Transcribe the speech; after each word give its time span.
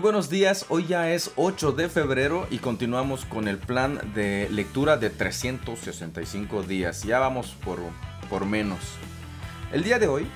Muy 0.00 0.12
buenos 0.12 0.30
días, 0.30 0.64
hoy 0.70 0.86
ya 0.86 1.10
es 1.10 1.30
8 1.36 1.72
de 1.72 1.90
febrero 1.90 2.46
y 2.50 2.56
continuamos 2.56 3.26
con 3.26 3.48
el 3.48 3.58
plan 3.58 4.00
de 4.14 4.48
lectura 4.50 4.96
de 4.96 5.10
365 5.10 6.62
días. 6.62 7.02
Ya 7.02 7.18
vamos 7.18 7.54
por, 7.62 7.80
por 8.30 8.46
menos. 8.46 8.78
El 9.72 9.84
día 9.84 9.98
de 9.98 10.08
hoy 10.08 10.26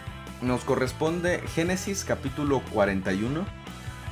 nos 0.43 0.65
corresponde 0.65 1.43
Génesis 1.55 2.05
capítulo 2.05 2.61
41, 2.75 3.47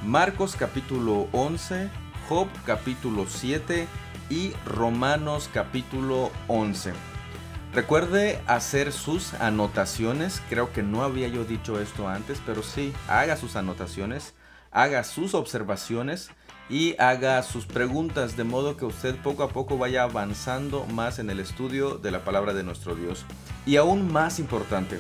Marcos 0.07 0.57
capítulo 0.57 1.29
11, 1.33 1.91
Job 2.31 2.49
capítulo 2.65 3.27
7 3.29 3.87
y 4.31 4.55
Romanos 4.65 5.51
capítulo 5.53 6.31
11. 6.49 6.95
Recuerde 7.75 8.41
hacer 8.47 8.91
sus 8.91 9.35
anotaciones, 9.35 10.41
creo 10.49 10.73
que 10.73 10.83
no 10.83 11.03
había 11.03 11.29
yo 11.29 11.45
dicho 11.45 11.79
esto 11.79 12.09
antes, 12.09 12.41
pero 12.47 12.63
sí, 12.63 12.95
haga 13.07 13.37
sus 13.37 13.55
anotaciones 13.55 14.33
haga 14.73 15.05
sus 15.05 15.35
observaciones 15.35 16.31
y 16.69 16.95
haga 16.99 17.43
sus 17.43 17.67
preguntas 17.67 18.37
de 18.37 18.45
modo 18.45 18.77
que 18.77 18.87
usted 18.87 19.17
poco 19.17 19.43
a 19.43 19.49
poco 19.49 19.77
vaya 19.77 20.05
avanzando 20.05 20.87
más 20.87 21.19
en 21.19 21.29
el 21.29 21.41
estudio 21.41 21.99
de 21.99 22.11
la 22.11 22.25
palabra 22.25 22.55
de 22.55 22.63
nuestro 22.63 22.95
Dios. 22.95 23.27
Y 23.67 23.77
aún 23.77 24.11
más 24.11 24.39
importante, 24.39 24.99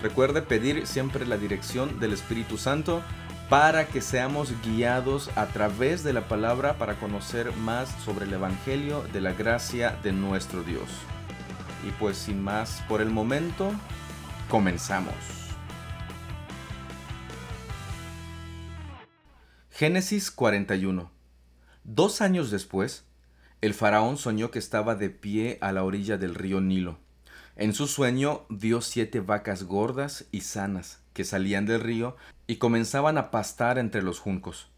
recuerde 0.00 0.42
pedir 0.42 0.86
siempre 0.86 1.26
la 1.26 1.36
dirección 1.36 2.00
del 2.00 2.12
Espíritu 2.14 2.56
Santo 2.56 3.02
para 3.50 3.86
que 3.86 4.00
seamos 4.00 4.54
guiados 4.62 5.30
a 5.36 5.46
través 5.46 6.02
de 6.02 6.14
la 6.14 6.22
palabra 6.22 6.78
para 6.78 6.94
conocer 6.94 7.54
más 7.56 7.90
sobre 8.02 8.24
el 8.24 8.32
Evangelio 8.32 9.04
de 9.12 9.20
la 9.20 9.32
gracia 9.32 9.98
de 10.02 10.12
nuestro 10.12 10.62
Dios. 10.62 10.88
Y 11.86 11.90
pues 12.00 12.16
sin 12.16 12.42
más 12.42 12.82
por 12.88 13.02
el 13.02 13.10
momento, 13.10 13.70
comenzamos. 14.48 15.41
Génesis 19.82 20.30
41 20.30 21.10
Dos 21.82 22.20
años 22.20 22.52
después, 22.52 23.04
el 23.60 23.74
faraón 23.74 24.16
soñó 24.16 24.52
que 24.52 24.60
estaba 24.60 24.94
de 24.94 25.10
pie 25.10 25.58
a 25.60 25.72
la 25.72 25.82
orilla 25.82 26.16
del 26.18 26.36
río 26.36 26.60
Nilo. 26.60 27.00
En 27.56 27.74
su 27.74 27.88
sueño 27.88 28.46
vio 28.48 28.80
siete 28.80 29.18
vacas 29.18 29.64
gordas 29.64 30.26
y 30.30 30.42
sanas 30.42 31.00
que 31.14 31.24
salían 31.24 31.66
del 31.66 31.80
río 31.80 32.16
y 32.46 32.58
comenzaban 32.58 33.18
a 33.18 33.32
pastar 33.32 33.76
entre 33.76 34.02
los 34.02 34.20
juncos. 34.20 34.70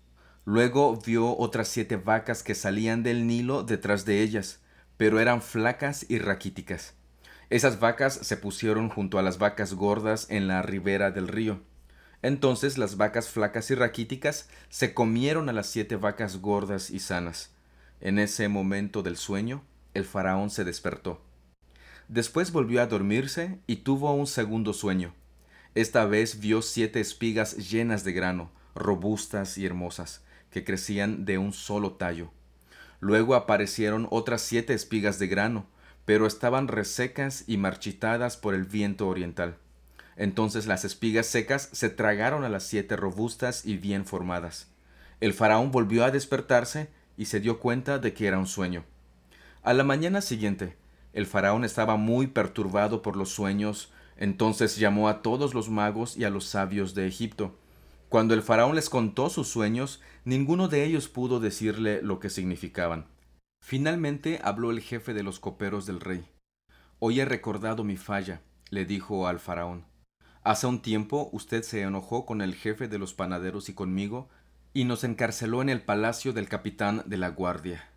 Luego 0.47 0.97
vio 0.97 1.37
otras 1.37 1.69
siete 1.69 1.97
vacas 1.97 2.43
que 2.43 2.55
salían 2.55 3.03
del 3.03 3.27
Nilo 3.27 3.63
detrás 3.63 4.07
de 4.07 4.23
ellas, 4.23 4.63
pero 4.97 5.21
eran 5.21 5.43
flacas 5.43 6.07
y 6.09 6.19
raquíticas. 6.19 6.95
Esas 7.51 7.79
vacas 7.79 8.15
se 8.15 8.39
pusieron 8.39 8.89
junto 8.89 9.19
a 9.19 9.23
las 9.23 9.37
vacas 9.37 9.75
gordas 9.75 10.29
en 10.31 10.49
la 10.49 10.63
ribera 10.63 11.11
del 11.11 11.29
río. 11.29 11.61
Entonces 12.25 12.78
las 12.78 12.97
vacas 12.97 13.28
flacas 13.28 13.70
y 13.70 13.75
raquíticas 13.75 14.48
se 14.70 14.94
comieron 14.94 15.50
a 15.50 15.53
las 15.53 15.67
siete 15.67 15.97
vacas 15.97 16.39
gordas 16.39 16.89
y 16.89 16.98
sanas. 16.98 17.50
En 18.00 18.19
ese 18.19 18.48
momento 18.48 19.03
del 19.03 19.19
sueño, 19.19 19.62
el 19.92 20.06
faraón 20.06 20.48
se 20.48 20.64
despertó. 20.64 21.20
Después 22.08 22.50
volvió 22.50 22.80
a 22.80 22.86
dormirse 22.86 23.58
y 23.67 23.77
tuvo 23.77 24.11
un 24.14 24.27
segundo 24.27 24.72
sueño. 24.72 25.12
Esta 25.75 26.06
vez 26.06 26.41
vio 26.41 26.62
siete 26.62 26.98
espigas 26.98 27.58
llenas 27.58 28.05
de 28.05 28.14
grano, 28.14 28.50
robustas 28.75 29.58
y 29.58 29.67
hermosas, 29.67 30.25
que 30.50 30.64
crecían 30.64 31.27
de 31.27 31.36
un 31.36 31.52
solo 31.52 31.92
tallo. 31.92 32.30
Luego 33.00 33.34
aparecieron 33.34 34.08
otras 34.11 34.41
siete 34.41 34.72
espigas 34.72 35.19
de 35.19 35.27
grano, 35.27 35.67
pero 36.06 36.27
estaban 36.27 36.69
resecas 36.69 37.45
y 37.47 37.58
marchitadas 37.58 38.39
por 38.39 38.55
el 38.55 38.64
viento 38.64 39.08
oriental. 39.08 39.58
Entonces 40.17 40.67
las 40.67 40.85
espigas 40.85 41.27
secas 41.27 41.69
se 41.73 41.91
tragaron 41.91 42.45
a 42.45 42.48
las 42.48 42.64
siete 42.64 42.97
robustas 42.97 43.64
y 43.67 43.77
bien 43.77 44.05
formadas. 44.05 44.69
El 45.20 45.33
faraón 45.35 45.70
volvió 45.70 46.05
a 46.05 46.11
despertarse 46.11 46.89
y 47.17 47.27
se 47.27 47.41
dio 47.41 47.61
cuenta 47.61 47.98
de 47.98 48.13
que 48.14 48.27
era 48.27 48.39
un 48.39 48.47
sueño. 48.47 48.85
A 49.63 49.73
la 49.73 49.85
mañana 49.85 50.20
siguiente, 50.20 50.77
el 51.13 51.27
faraón 51.27 51.64
estaba 51.64 51.97
muy 51.97 52.27
perturbado 52.27 53.01
por 53.02 53.17
los 53.17 53.30
sueños, 53.30 53.92
entonces 54.17 54.77
llamó 54.77 55.08
a 55.08 55.23
todos 55.23 55.55
los 55.55 55.69
magos 55.69 56.17
y 56.17 56.25
a 56.25 56.31
los 56.31 56.45
sabios 56.45 56.95
de 56.95 57.07
Egipto. 57.07 57.57
Cuando 58.08 58.35
el 58.35 58.42
faraón 58.42 58.77
les 58.77 58.91
contó 58.91 59.31
sus 59.31 59.48
sueños, 59.48 60.01
ninguno 60.25 60.69
de 60.69 60.85
ellos 60.85 61.08
pudo 61.08 61.41
decirle 61.41 62.01
lo 62.02 62.20
que 62.20 62.31
significaban. 62.31 63.07
Finalmente 63.61 64.41
habló 64.45 64.70
el 64.70 64.81
jefe 64.81 65.14
de 65.14 65.23
los 65.23 65.41
coperos 65.41 65.86
del 65.86 66.01
rey. 66.01 66.29
Hoy 66.98 67.20
he 67.20 67.25
recordado 67.25 67.83
mi 67.83 67.96
falla, 67.96 68.42
le 68.70 68.85
dijo 68.85 69.27
al 69.27 69.41
faraón. 69.41 69.85
Hace 70.45 70.67
un 70.67 70.83
tiempo 70.83 71.31
usted 71.33 71.63
se 71.63 71.81
enojó 71.81 72.27
con 72.27 72.43
el 72.43 72.55
jefe 72.55 72.87
de 72.87 72.99
los 72.99 73.15
panaderos 73.15 73.71
y 73.71 73.73
conmigo 73.73 74.29
y 74.75 74.85
nos 74.85 75.03
encarceló 75.03 75.63
en 75.63 75.71
el 75.71 75.81
palacio 75.81 76.35
del 76.35 76.51
capitán 76.51 77.03
de 77.07 77.17
la 77.17 77.31
guardia. 77.31 77.89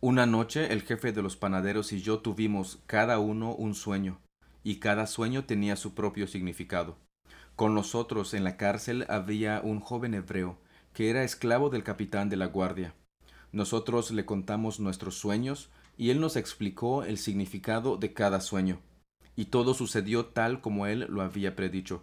Una 0.00 0.24
noche 0.24 0.72
el 0.72 0.80
jefe 0.80 1.12
de 1.12 1.20
los 1.20 1.36
panaderos 1.36 1.92
y 1.92 2.00
yo 2.00 2.20
tuvimos 2.20 2.82
cada 2.86 3.18
uno 3.18 3.54
un 3.54 3.74
sueño, 3.74 4.22
y 4.64 4.76
cada 4.76 5.06
sueño 5.06 5.44
tenía 5.44 5.76
su 5.76 5.92
propio 5.92 6.26
significado. 6.26 6.96
Con 7.56 7.74
nosotros 7.74 8.32
en 8.32 8.44
la 8.44 8.56
cárcel 8.56 9.04
había 9.10 9.60
un 9.62 9.80
joven 9.80 10.14
hebreo, 10.14 10.58
que 10.94 11.10
era 11.10 11.24
esclavo 11.24 11.68
del 11.68 11.82
capitán 11.82 12.30
de 12.30 12.36
la 12.36 12.46
guardia. 12.46 12.94
Nosotros 13.52 14.12
le 14.12 14.24
contamos 14.24 14.80
nuestros 14.80 15.18
sueños, 15.18 15.68
y 15.98 16.08
él 16.08 16.20
nos 16.20 16.36
explicó 16.36 17.04
el 17.04 17.18
significado 17.18 17.98
de 17.98 18.14
cada 18.14 18.40
sueño 18.40 18.80
y 19.36 19.46
todo 19.46 19.74
sucedió 19.74 20.24
tal 20.26 20.60
como 20.62 20.86
él 20.86 21.06
lo 21.10 21.20
había 21.20 21.54
predicho. 21.54 22.02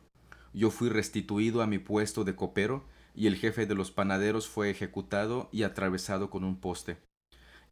Yo 0.54 0.70
fui 0.70 0.90
restituido 0.90 1.64
a 1.64 1.68
mi 1.68 1.80
puesto 1.80 2.24
de 2.24 2.36
copero, 2.36 2.86
y 3.16 3.28
el 3.28 3.36
jefe 3.36 3.66
de 3.66 3.76
los 3.76 3.92
panaderos 3.92 4.48
fue 4.48 4.70
ejecutado 4.70 5.50
y 5.52 5.64
atravesado 5.64 6.30
con 6.30 6.44
un 6.44 6.60
poste. 6.60 6.98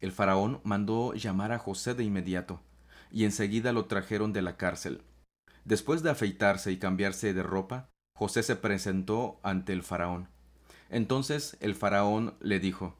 El 0.00 0.12
faraón 0.12 0.60
mandó 0.64 1.14
llamar 1.14 1.52
a 1.52 1.58
José 1.58 1.94
de 1.94 2.04
inmediato, 2.04 2.60
y 3.10 3.24
enseguida 3.24 3.72
lo 3.72 3.86
trajeron 3.86 4.32
de 4.32 4.42
la 4.42 4.56
cárcel. 4.56 5.02
Después 5.64 6.02
de 6.02 6.10
afeitarse 6.10 6.72
y 6.72 6.78
cambiarse 6.78 7.32
de 7.32 7.42
ropa, 7.44 7.88
José 8.16 8.42
se 8.42 8.56
presentó 8.56 9.40
ante 9.44 9.72
el 9.72 9.84
faraón. 9.84 10.28
Entonces 10.90 11.56
el 11.60 11.76
faraón 11.76 12.34
le 12.40 12.58
dijo, 12.58 12.96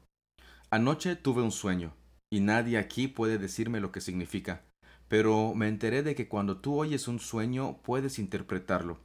Anoche 0.69 1.17
tuve 1.17 1.41
un 1.41 1.51
sueño, 1.51 1.93
y 2.31 2.39
nadie 2.39 2.77
aquí 2.77 3.09
puede 3.09 3.37
decirme 3.37 3.81
lo 3.81 3.91
que 3.91 4.01
significa 4.01 4.63
pero 5.13 5.53
me 5.53 5.67
enteré 5.67 6.01
de 6.01 6.15
que 6.15 6.27
cuando 6.27 6.57
tú 6.57 6.79
oyes 6.79 7.07
un 7.07 7.19
sueño 7.19 7.77
puedes 7.83 8.17
interpretarlo. 8.17 8.97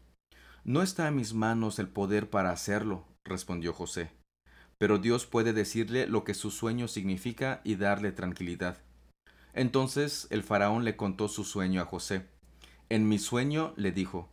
No 0.64 0.80
está 0.80 1.06
en 1.06 1.16
mis 1.16 1.34
manos 1.34 1.78
el 1.78 1.88
poder 1.88 2.30
para 2.30 2.50
hacerlo, 2.50 3.04
respondió 3.24 3.74
José. 3.74 4.10
Pero 4.78 4.96
Dios 4.96 5.26
puede 5.26 5.52
decirle 5.52 6.06
lo 6.06 6.24
que 6.24 6.32
su 6.32 6.50
sueño 6.50 6.88
significa 6.88 7.60
y 7.62 7.74
darle 7.74 8.10
tranquilidad. 8.10 8.78
Entonces 9.52 10.28
el 10.30 10.42
faraón 10.42 10.86
le 10.86 10.96
contó 10.96 11.28
su 11.28 11.44
sueño 11.44 11.82
a 11.82 11.84
José. 11.84 12.24
En 12.88 13.06
mi 13.06 13.18
sueño 13.18 13.74
le 13.76 13.92
dijo, 13.92 14.30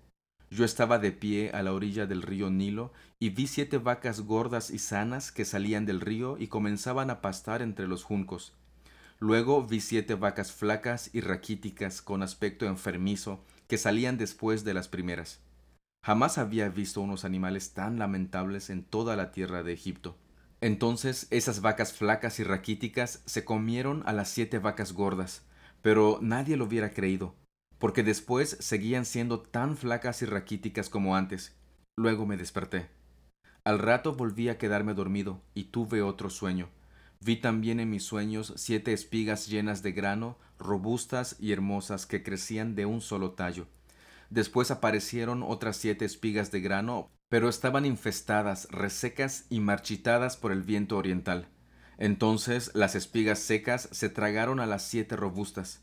yo 0.50 0.64
estaba 0.64 0.98
de 0.98 1.12
pie 1.12 1.52
a 1.52 1.62
la 1.62 1.74
orilla 1.74 2.08
del 2.08 2.22
río 2.22 2.50
Nilo 2.50 2.94
y 3.20 3.32
vi 3.32 3.48
siete 3.48 3.80
vacas 3.80 4.22
gordas 4.22 4.72
y 4.72 4.80
sanas 4.80 5.34
que 5.34 5.44
salían 5.44 5.86
del 5.86 6.00
río 6.00 6.38
y 6.40 6.48
comenzaban 6.48 7.10
a 7.10 7.20
pastar 7.20 7.62
entre 7.62 7.86
los 7.86 8.06
juncos. 8.06 8.54
Luego 9.26 9.66
vi 9.66 9.82
siete 9.82 10.14
vacas 10.14 10.52
flacas 10.52 11.10
y 11.12 11.20
raquíticas 11.20 12.04
con 12.04 12.22
aspecto 12.22 12.68
enfermizo 12.68 13.44
que 13.68 13.80
salían 13.80 14.20
después 14.20 14.64
de 14.64 14.76
las 14.76 14.88
primeras. 14.88 15.42
Jamás 16.06 16.38
había 16.38 16.70
visto 16.70 17.02
unos 17.02 17.26
animales 17.26 17.74
tan 17.74 17.98
lamentables 17.98 18.70
en 18.70 18.84
toda 18.84 19.16
la 19.16 19.32
tierra 19.32 19.64
de 19.64 19.74
Egipto. 19.74 20.16
Entonces 20.62 21.26
esas 21.32 21.62
vacas 21.62 21.92
flacas 21.92 22.40
y 22.40 22.44
raquíticas 22.44 23.24
se 23.26 23.44
comieron 23.44 24.04
a 24.06 24.14
las 24.14 24.30
siete 24.30 24.60
vacas 24.60 24.94
gordas, 24.94 25.42
pero 25.82 26.20
nadie 26.22 26.56
lo 26.56 26.66
hubiera 26.66 26.92
creído, 26.92 27.34
porque 27.80 28.04
después 28.04 28.58
seguían 28.60 29.06
siendo 29.06 29.40
tan 29.40 29.76
flacas 29.76 30.22
y 30.22 30.26
raquíticas 30.26 30.88
como 30.88 31.16
antes. 31.16 31.56
Luego 31.98 32.28
me 32.28 32.38
desperté. 32.38 32.90
Al 33.64 33.80
rato 33.80 34.14
volví 34.14 34.50
a 34.50 34.60
quedarme 34.60 34.94
dormido 34.94 35.42
y 35.56 35.64
tuve 35.64 36.04
otro 36.04 36.30
sueño 36.30 36.70
Vi 37.26 37.38
también 37.38 37.80
en 37.80 37.90
mis 37.90 38.04
sueños 38.04 38.54
siete 38.56 38.94
espigas 38.94 39.48
llenas 39.48 39.82
de 39.82 39.94
grano, 39.94 40.38
robustas 40.60 41.36
y 41.40 41.54
hermosas, 41.54 42.06
que 42.06 42.22
crecían 42.22 42.76
de 42.76 42.86
un 42.86 43.02
solo 43.02 43.32
tallo. 43.32 43.66
Después 44.30 44.70
aparecieron 44.70 45.42
otras 45.42 45.76
siete 45.76 46.06
espigas 46.06 46.52
de 46.52 46.62
grano, 46.62 47.10
pero 47.28 47.50
estaban 47.50 47.84
infestadas, 47.84 48.68
resecas 48.70 49.48
y 49.50 49.60
marchitadas 49.60 50.38
por 50.38 50.52
el 50.52 50.62
viento 50.62 50.98
oriental. 50.98 51.48
Entonces 51.98 52.70
las 52.76 52.94
espigas 52.94 53.40
secas 53.40 53.90
se 53.92 54.10
tragaron 54.10 54.60
a 54.60 54.68
las 54.68 54.84
siete 54.84 55.16
robustas. 55.16 55.82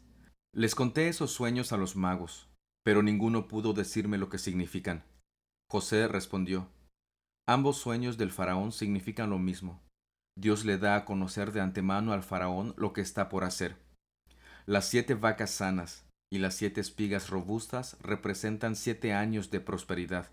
Les 0.54 0.76
conté 0.76 1.08
esos 1.08 1.32
sueños 1.32 1.72
a 1.72 1.76
los 1.76 1.96
magos, 1.96 2.52
pero 2.84 3.02
ninguno 3.02 3.48
pudo 3.48 3.72
decirme 3.72 4.16
lo 4.16 4.28
que 4.28 4.38
significan. 4.38 5.02
José 5.68 6.06
respondió 6.06 6.68
Ambos 7.48 7.78
sueños 7.78 8.16
del 8.16 8.30
faraón 8.30 8.70
significan 8.70 9.30
lo 9.30 9.40
mismo. 9.40 9.82
Dios 10.36 10.64
le 10.64 10.78
da 10.78 10.96
a 10.96 11.04
conocer 11.04 11.52
de 11.52 11.60
antemano 11.60 12.12
al 12.12 12.22
faraón 12.22 12.74
lo 12.76 12.92
que 12.92 13.00
está 13.00 13.28
por 13.28 13.44
hacer. 13.44 13.76
Las 14.66 14.88
siete 14.88 15.14
vacas 15.14 15.50
sanas 15.50 16.06
y 16.32 16.38
las 16.38 16.54
siete 16.54 16.80
espigas 16.80 17.28
robustas 17.28 17.96
representan 18.00 18.76
siete 18.76 19.12
años 19.12 19.50
de 19.50 19.60
prosperidad. 19.60 20.30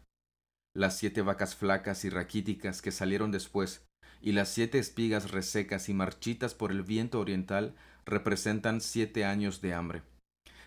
Las 0.76 0.98
siete 0.98 1.22
vacas 1.22 1.56
flacas 1.56 2.06
y 2.06 2.10
raquíticas 2.10 2.82
que 2.82 2.92
salieron 2.92 3.32
después 3.32 3.86
y 4.22 4.32
las 4.34 4.50
siete 4.50 4.80
espigas 4.80 5.32
resecas 5.32 5.90
y 5.90 5.94
marchitas 5.94 6.54
por 6.54 6.72
el 6.72 6.84
viento 6.84 7.20
oriental 7.20 7.76
representan 8.06 8.82
siete 8.82 9.26
años 9.26 9.62
de 9.62 9.74
hambre. 9.74 10.02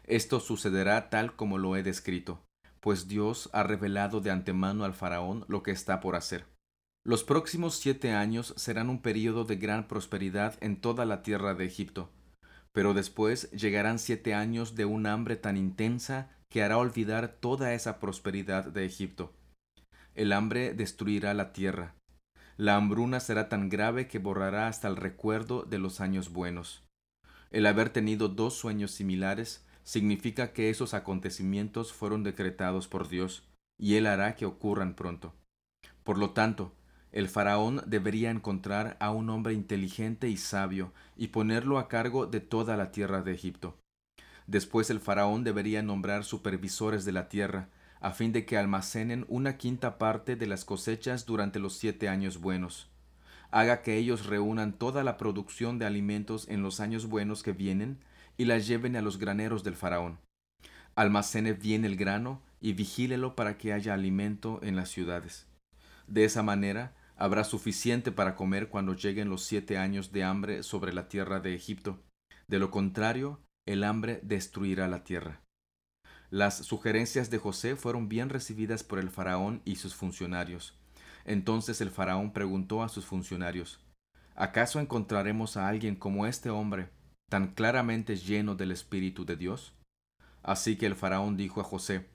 Esto 0.05 0.40
sucederá 0.40 1.11
tal 1.11 1.37
como 1.37 1.58
lo 1.58 1.76
he 1.76 1.82
descrito, 1.82 2.43
pues 2.81 3.08
Dios 3.08 3.49
ha 3.52 3.62
revelado 3.62 4.20
de 4.20 4.31
antemano 4.31 4.85
al 4.85 4.94
faraón 4.94 5.44
lo 5.49 5.62
que 5.62 5.70
está 5.70 6.00
por 6.00 6.17
hacer. 6.17 6.51
Los 7.04 7.25
próximos 7.25 7.75
siete 7.75 8.12
años 8.12 8.54
serán 8.56 8.88
un 8.88 9.02
período 9.02 9.44
de 9.44 9.56
gran 9.56 9.88
prosperidad 9.88 10.56
en 10.60 10.81
toda 10.81 11.04
la 11.04 11.25
tierra 11.25 11.54
de 11.54 11.64
Egipto, 11.64 12.10
pero 12.72 12.94
después 12.94 13.50
llegarán 13.50 13.99
siete 13.99 14.34
años 14.34 14.76
de 14.76 14.84
un 14.84 15.06
hambre 15.06 15.34
tan 15.34 15.56
intensa 15.56 16.31
que 16.49 16.62
hará 16.62 16.78
olvidar 16.78 17.28
toda 17.40 17.75
esa 17.75 17.99
prosperidad 17.99 18.66
de 18.66 18.84
Egipto. 18.84 19.32
El 20.14 20.32
hambre 20.32 20.75
destruirá 20.75 21.34
la 21.34 21.52
tierra. 21.52 21.96
La 22.56 22.76
hambruna 22.76 23.19
será 23.19 23.49
tan 23.49 23.69
grave 23.69 24.06
que 24.06 24.20
borrará 24.20 24.69
hasta 24.69 24.87
el 24.87 24.96
recuerdo 24.96 25.64
de 25.64 25.78
los 25.78 26.00
años 26.00 26.32
buenos. 26.32 26.84
El 27.50 27.66
haber 27.66 27.90
tenido 27.90 28.28
dos 28.28 28.54
sueños 28.54 28.93
similares 28.93 29.66
significa 29.82 30.52
que 30.52 30.70
esos 30.70 30.94
acontecimientos 30.94 31.93
fueron 31.93 32.22
decretados 32.22 32.87
por 32.87 33.08
Dios, 33.08 33.43
y 33.76 33.96
Él 33.96 34.06
hará 34.06 34.37
que 34.37 34.46
ocurran 34.46 34.94
pronto. 34.94 35.34
Por 36.04 36.19
lo 36.19 36.31
tanto, 36.31 36.72
el 37.12 37.29
faraón 37.29 37.82
debería 37.87 38.31
encontrar 38.31 38.97
a 38.99 39.11
un 39.11 39.29
hombre 39.29 39.53
inteligente 39.53 40.29
y 40.29 40.38
sabio 40.38 40.93
y 41.14 41.29
ponerlo 41.29 41.79
a 41.79 41.87
cargo 41.87 42.26
de 42.26 42.41
toda 42.41 42.76
la 42.79 42.91
tierra 42.91 43.20
de 43.20 43.35
Egipto. 43.35 43.76
Después 44.47 44.88
el 44.88 44.99
faraón 44.99 45.44
debería 45.44 45.82
nombrar 45.82 46.25
supervisores 46.25 47.05
de 47.05 47.12
la 47.12 47.29
tierra, 47.29 47.69
a 48.00 48.11
fin 48.12 48.32
de 48.32 48.47
que 48.47 48.56
almacenen 48.56 49.26
una 49.29 49.59
quinta 49.59 49.99
parte 49.99 50.37
de 50.37 50.47
las 50.47 50.64
cosechas 50.64 51.26
durante 51.26 51.59
los 51.59 51.75
siete 51.75 52.09
años 52.09 52.41
buenos. 52.41 52.88
Haga 53.50 53.82
que 53.82 53.99
ellos 53.99 54.26
reúnan 54.26 54.73
toda 54.73 55.05
la 55.05 55.19
producción 55.19 55.79
de 55.79 55.85
alimentos 55.85 56.49
en 56.49 56.62
los 56.62 56.81
años 56.81 57.06
buenos 57.06 57.43
que 57.43 57.53
vienen 57.53 57.99
y 58.38 58.47
la 58.47 58.59
lleven 58.59 58.97
a 58.97 59.03
los 59.03 59.19
graneros 59.19 59.62
del 59.62 59.76
faraón. 59.76 60.19
Almacene 60.94 61.53
bien 61.53 61.85
el 61.85 61.97
grano 61.97 62.41
y 62.61 62.73
vigílelo 62.73 63.37
para 63.37 63.59
que 63.59 63.75
haya 63.75 63.93
alimento 63.93 64.59
en 64.62 64.76
las 64.76 64.88
ciudades. 64.88 65.47
De 66.06 66.25
esa 66.25 66.43
manera 66.43 66.94
habrá 67.22 67.44
suficiente 67.44 68.10
para 68.10 68.34
comer 68.34 68.69
cuando 68.69 68.96
lleguen 68.96 69.30
los 69.30 69.44
siete 69.44 69.78
años 69.78 70.10
de 70.10 70.24
hambre 70.24 70.64
sobre 70.64 70.92
la 70.92 71.06
tierra 71.06 71.38
de 71.38 71.54
Egipto. 71.54 72.02
De 72.48 72.58
lo 72.58 72.72
contrario, 72.72 73.38
el 73.64 73.84
hambre 73.84 74.19
destruirá 74.24 74.88
la 74.88 75.04
tierra. 75.04 75.40
Las 76.30 76.56
sugerencias 76.56 77.30
de 77.30 77.38
José 77.38 77.76
fueron 77.76 78.08
bien 78.08 78.28
recibidas 78.28 78.82
por 78.82 78.98
el 78.98 79.08
faraón 79.08 79.62
y 79.64 79.76
sus 79.76 79.94
funcionarios. 79.94 80.76
Entonces 81.24 81.80
el 81.80 81.90
faraón 81.90 82.32
preguntó 82.32 82.82
a 82.82 82.88
sus 82.88 83.06
funcionarios, 83.06 83.78
¿acaso 84.34 84.80
encontraremos 84.80 85.56
a 85.56 85.68
alguien 85.68 85.94
como 85.94 86.26
este 86.26 86.50
hombre, 86.50 86.88
tan 87.30 87.54
claramente 87.54 88.16
lleno 88.16 88.56
del 88.56 88.72
Espíritu 88.72 89.25
de 89.25 89.36
Dios? 89.36 89.75
Así 90.42 90.76
que 90.76 90.86
el 90.86 90.96
faraón 90.96 91.36
dijo 91.36 91.60
a 91.60 91.64
José, 91.64 92.08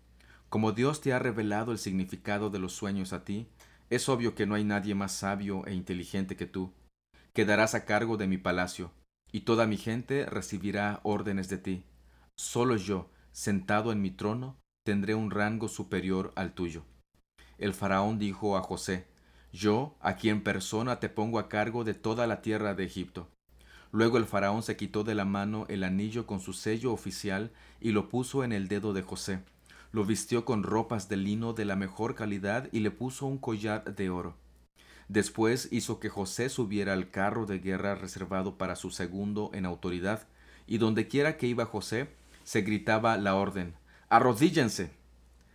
Como 0.49 0.73
Dios 0.73 0.99
te 0.99 1.13
ha 1.13 1.19
revelado 1.19 1.71
el 1.71 1.77
significado 1.77 2.49
de 2.49 2.59
los 2.59 2.73
sueños 2.73 3.13
a 3.13 3.23
ti, 3.23 3.47
es 3.89 4.09
obvio 4.09 4.35
que 4.35 4.45
no 4.45 4.55
hay 4.55 4.63
nadie 4.63 4.95
más 4.95 5.13
sabio 5.13 5.65
e 5.65 5.73
inteligente 5.73 6.35
que 6.35 6.45
tú. 6.45 6.73
Quedarás 7.33 7.75
a 7.75 7.85
cargo 7.85 8.17
de 8.17 8.27
mi 8.27 8.37
palacio, 8.37 8.91
y 9.31 9.41
toda 9.41 9.67
mi 9.67 9.77
gente 9.77 10.25
recibirá 10.25 10.99
órdenes 11.03 11.49
de 11.49 11.57
ti. 11.57 11.83
Solo 12.35 12.75
yo, 12.75 13.09
sentado 13.31 13.91
en 13.91 14.01
mi 14.01 14.11
trono, 14.11 14.57
tendré 14.83 15.15
un 15.15 15.31
rango 15.31 15.67
superior 15.67 16.33
al 16.35 16.53
tuyo. 16.53 16.83
El 17.57 17.73
faraón 17.73 18.19
dijo 18.19 18.57
a 18.57 18.61
José, 18.61 19.07
Yo, 19.51 19.95
aquí 20.01 20.29
en 20.29 20.43
persona, 20.43 20.99
te 20.99 21.09
pongo 21.09 21.39
a 21.39 21.49
cargo 21.49 21.83
de 21.83 21.93
toda 21.93 22.27
la 22.27 22.41
tierra 22.41 22.73
de 22.73 22.83
Egipto. 22.83 23.29
Luego 23.91 24.17
el 24.17 24.25
faraón 24.25 24.63
se 24.63 24.75
quitó 24.75 25.03
de 25.03 25.15
la 25.15 25.25
mano 25.25 25.65
el 25.69 25.83
anillo 25.83 26.27
con 26.27 26.41
su 26.41 26.53
sello 26.53 26.91
oficial 26.91 27.51
y 27.79 27.91
lo 27.91 28.09
puso 28.09 28.43
en 28.43 28.51
el 28.51 28.67
dedo 28.67 28.93
de 28.93 29.01
José 29.01 29.43
lo 29.91 30.05
vistió 30.05 30.45
con 30.45 30.63
ropas 30.63 31.09
de 31.09 31.17
lino 31.17 31.53
de 31.53 31.65
la 31.65 31.75
mejor 31.75 32.15
calidad 32.15 32.69
y 32.71 32.79
le 32.79 32.91
puso 32.91 33.25
un 33.25 33.37
collar 33.37 33.95
de 33.95 34.09
oro. 34.09 34.35
Después 35.07 35.69
hizo 35.71 35.99
que 35.99 36.09
José 36.09 36.49
subiera 36.49 36.93
al 36.93 37.09
carro 37.09 37.45
de 37.45 37.59
guerra 37.59 37.95
reservado 37.95 38.57
para 38.57 38.75
su 38.75 38.91
segundo 38.91 39.51
en 39.53 39.65
autoridad, 39.65 40.27
y 40.65 40.79
dondequiera 40.79 41.37
que 41.37 41.47
iba 41.47 41.65
José, 41.65 42.09
se 42.43 42.61
gritaba 42.61 43.17
la 43.17 43.35
orden 43.35 43.73
Arrodíllense. 44.09 44.91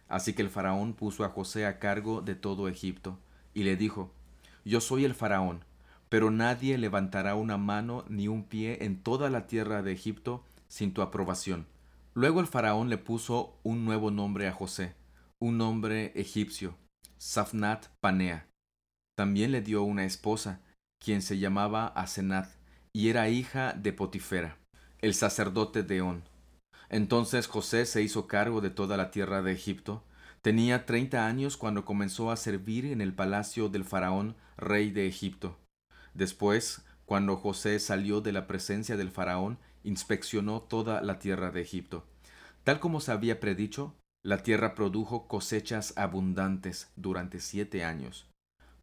Así 0.09 0.35
que 0.35 0.43
el 0.43 0.51
faraón 0.51 0.93
puso 0.93 1.25
a 1.25 1.31
José 1.31 1.65
a 1.67 1.79
cargo 1.79 2.21
de 2.21 2.35
todo 2.35 2.69
Egipto, 2.69 3.19
y 3.55 3.63
le 3.63 3.77
dijo 3.77 4.13
Yo 4.65 4.81
soy 4.81 5.05
el 5.05 5.15
faraón, 5.15 5.65
pero 6.09 6.31
nadie 6.31 6.77
levantará 6.77 7.35
una 7.35 7.57
mano 7.57 8.05
ni 8.09 8.29
un 8.29 8.45
pie 8.45 8.85
en 8.85 9.03
toda 9.03 9.31
la 9.31 9.47
tierra 9.47 9.83
de 9.83 9.93
Egipto 9.93 10.45
sin 10.69 10.93
tu 10.93 11.01
aprobación. 11.01 11.67
Luego 12.15 12.41
el 12.41 12.47
faraón 12.47 12.91
le 12.91 12.99
puso 12.99 13.59
un 13.63 13.87
nuevo 13.87 14.11
nombre 14.11 14.47
a 14.47 14.53
José, 14.53 14.95
un 15.41 15.57
nombre 15.57 16.13
egipcio, 16.15 16.77
Safnat 17.17 17.87
Panea. 18.01 18.49
También 19.17 19.51
le 19.51 19.63
dio 19.63 19.83
una 19.83 20.05
esposa, 20.05 20.61
quien 21.03 21.23
se 21.23 21.39
llamaba 21.39 21.87
Asenat, 21.87 22.51
y 22.93 23.09
era 23.09 23.31
hija 23.31 23.73
de 23.73 23.95
Potifera, 23.95 24.59
el 25.01 25.15
sacerdote 25.15 25.83
de 25.83 26.03
On. 26.03 26.23
Entonces 26.91 27.47
José 27.47 27.87
se 27.87 28.03
hizo 28.03 28.27
cargo 28.27 28.61
de 28.61 28.69
toda 28.69 28.99
la 28.99 29.11
tierra 29.11 29.41
de 29.41 29.53
Egipto. 29.53 30.05
Tenía 30.43 30.85
treinta 30.85 31.27
años 31.27 31.57
cuando 31.57 31.87
comenzó 31.87 32.31
a 32.31 32.37
servir 32.37 32.85
en 32.85 33.01
el 33.01 33.15
palacio 33.15 33.71
del 33.71 33.85
faraón, 33.85 34.37
rey 34.59 34.91
de 34.91 35.07
Egipto. 35.07 35.59
Después, 36.13 36.85
cuando 37.07 37.37
José 37.37 37.79
salió 37.79 38.21
de 38.21 38.33
la 38.33 38.47
presencia 38.47 38.99
del 38.99 39.11
faraón, 39.11 39.59
inspeccionó 39.85 40.63
toda 40.63 41.03
la 41.03 41.19
tierra 41.19 41.51
de 41.51 41.61
Egipto. 41.61 42.05
Tal 42.65 42.81
como 42.81 43.01
se 43.01 43.13
había 43.13 43.41
predicho, 43.41 43.95
la 44.25 44.43
tierra 44.43 44.75
produjo 44.75 45.27
cosechas 45.27 45.95
abundantes 45.97 46.93
durante 46.97 47.41
siete 47.41 47.85
años. 47.85 48.29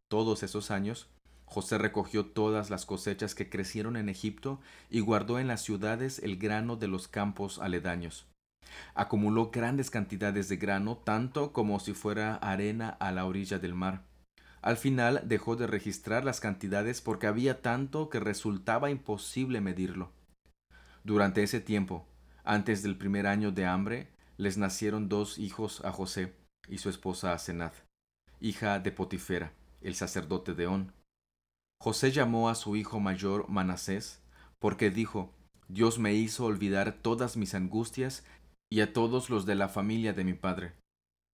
Todos 0.10 0.44
esos 0.44 0.72
años, 0.72 1.08
José 1.46 1.78
recogió 1.78 2.26
todas 2.26 2.70
las 2.70 2.86
cosechas 2.86 3.36
que 3.36 3.50
crecieron 3.50 3.96
en 3.96 4.10
Egipto 4.10 4.60
y 4.90 5.00
guardó 5.00 5.40
en 5.40 5.48
las 5.48 5.62
ciudades 5.62 6.20
el 6.20 6.38
grano 6.38 6.76
de 6.76 6.88
los 6.88 7.08
campos 7.08 7.58
aledaños. 7.60 8.28
Acumuló 8.94 9.50
grandes 9.50 9.90
cantidades 9.90 10.50
de 10.50 10.58
grano, 10.58 10.98
tanto 10.98 11.54
como 11.54 11.80
si 11.80 11.94
fuera 11.94 12.36
arena 12.36 12.90
a 12.90 13.12
la 13.12 13.26
orilla 13.26 13.60
del 13.60 13.74
mar. 13.74 14.04
Al 14.62 14.78
final 14.78 15.22
dejó 15.26 15.56
de 15.56 15.68
registrar 15.68 16.26
las 16.26 16.40
cantidades 16.40 17.02
porque 17.02 17.28
había 17.28 17.62
tanto 17.62 18.10
que 18.10 18.20
resultaba 18.20 18.92
imposible 18.92 19.62
medirlo. 19.62 20.12
Durante 21.04 21.44
ese 21.44 21.60
tiempo, 21.62 22.06
antes 22.44 22.84
del 22.84 22.98
primer 22.98 23.28
año 23.28 23.52
de 23.52 23.66
hambre, 23.66 24.10
les 24.38 24.58
nacieron 24.58 25.10
dos 25.10 25.38
hijos 25.38 25.84
a 25.86 25.92
José 25.92 26.34
y 26.68 26.78
su 26.78 26.90
esposa 26.90 27.34
Asenath, 27.34 27.86
hija 28.40 28.80
de 28.80 28.92
Potifera, 28.92 29.54
el 29.82 29.96
sacerdote 29.96 30.54
de 30.54 30.68
On. 30.68 30.94
José 31.82 32.12
llamó 32.12 32.50
a 32.50 32.56
su 32.56 32.76
hijo 32.76 33.00
mayor 33.00 33.50
Manasés, 33.50 34.22
porque 34.60 34.90
dijo, 34.90 35.34
Dios 35.68 36.00
me 36.00 36.14
hizo 36.14 36.46
olvidar 36.46 36.94
todas 37.02 37.38
mis 37.38 37.54
angustias 37.56 38.26
y 38.70 38.82
a 38.82 38.94
todos 38.94 39.30
los 39.30 39.46
de 39.46 39.56
la 39.56 39.70
familia 39.70 40.14
de 40.14 40.24
mi 40.24 40.34
padre. 40.34 40.74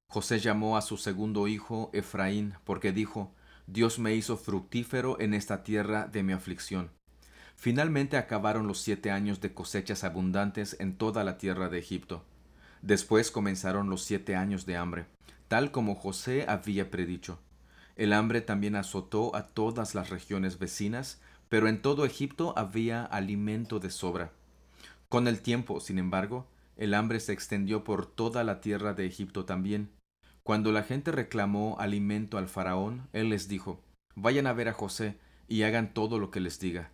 José 0.10 0.40
llamó 0.40 0.78
a 0.78 0.82
su 0.82 0.98
segundo 0.98 1.48
hijo 1.48 1.90
Efraín, 1.94 2.54
porque 2.64 2.92
dijo, 2.92 3.34
Dios 3.68 3.98
me 3.98 4.14
hizo 4.14 4.38
fructífero 4.38 5.20
en 5.20 5.34
esta 5.34 5.64
tierra 5.64 6.08
de 6.08 6.22
mi 6.22 6.34
aflicción. 6.34 6.92
Finalmente 7.56 8.18
acabaron 8.18 8.68
los 8.68 8.80
siete 8.80 9.12
años 9.12 9.42
de 9.42 9.54
cosechas 9.54 10.04
abundantes 10.04 10.76
en 10.80 10.98
toda 10.98 11.24
la 11.24 11.38
tierra 11.38 11.70
de 11.70 11.80
Egipto. 11.80 12.24
Después 12.82 13.32
comenzaron 13.32 13.90
los 13.90 14.04
siete 14.04 14.36
años 14.36 14.66
de 14.66 14.78
hambre, 14.78 15.06
tal 15.48 15.72
como 15.72 15.96
José 15.96 16.46
había 16.48 16.92
predicho. 16.92 17.40
El 17.96 18.14
hambre 18.14 18.42
también 18.42 18.76
azotó 18.76 19.36
a 19.36 19.48
todas 19.48 19.96
las 19.96 20.10
regiones 20.10 20.60
vecinas, 20.60 21.22
pero 21.50 21.68
en 21.68 21.82
todo 21.82 22.06
Egipto 22.06 22.54
había 22.58 23.04
alimento 23.06 23.80
de 23.80 23.90
sobra. 23.90 24.32
Con 25.10 25.28
el 25.28 25.42
tiempo, 25.42 25.80
sin 25.80 25.98
embargo, 25.98 26.48
el 26.76 26.94
hambre 26.94 27.20
se 27.20 27.32
extendió 27.32 27.84
por 27.84 28.06
toda 28.06 28.44
la 28.44 28.60
tierra 28.60 28.94
de 28.94 29.06
Egipto 29.06 29.46
también. 29.46 29.92
Cuando 30.44 30.72
la 30.72 30.84
gente 30.84 31.12
reclamó 31.12 31.78
alimento 31.80 32.38
al 32.38 32.50
faraón, 32.50 33.08
él 33.14 33.30
les 33.30 33.48
dijo, 33.48 33.82
Vayan 34.16 34.46
a 34.46 34.54
ver 34.54 34.68
a 34.68 34.74
José 34.74 35.18
y 35.48 35.64
hagan 35.64 35.94
todo 35.94 36.20
lo 36.20 36.32
que 36.32 36.40
les 36.40 36.60
diga. 36.60 36.92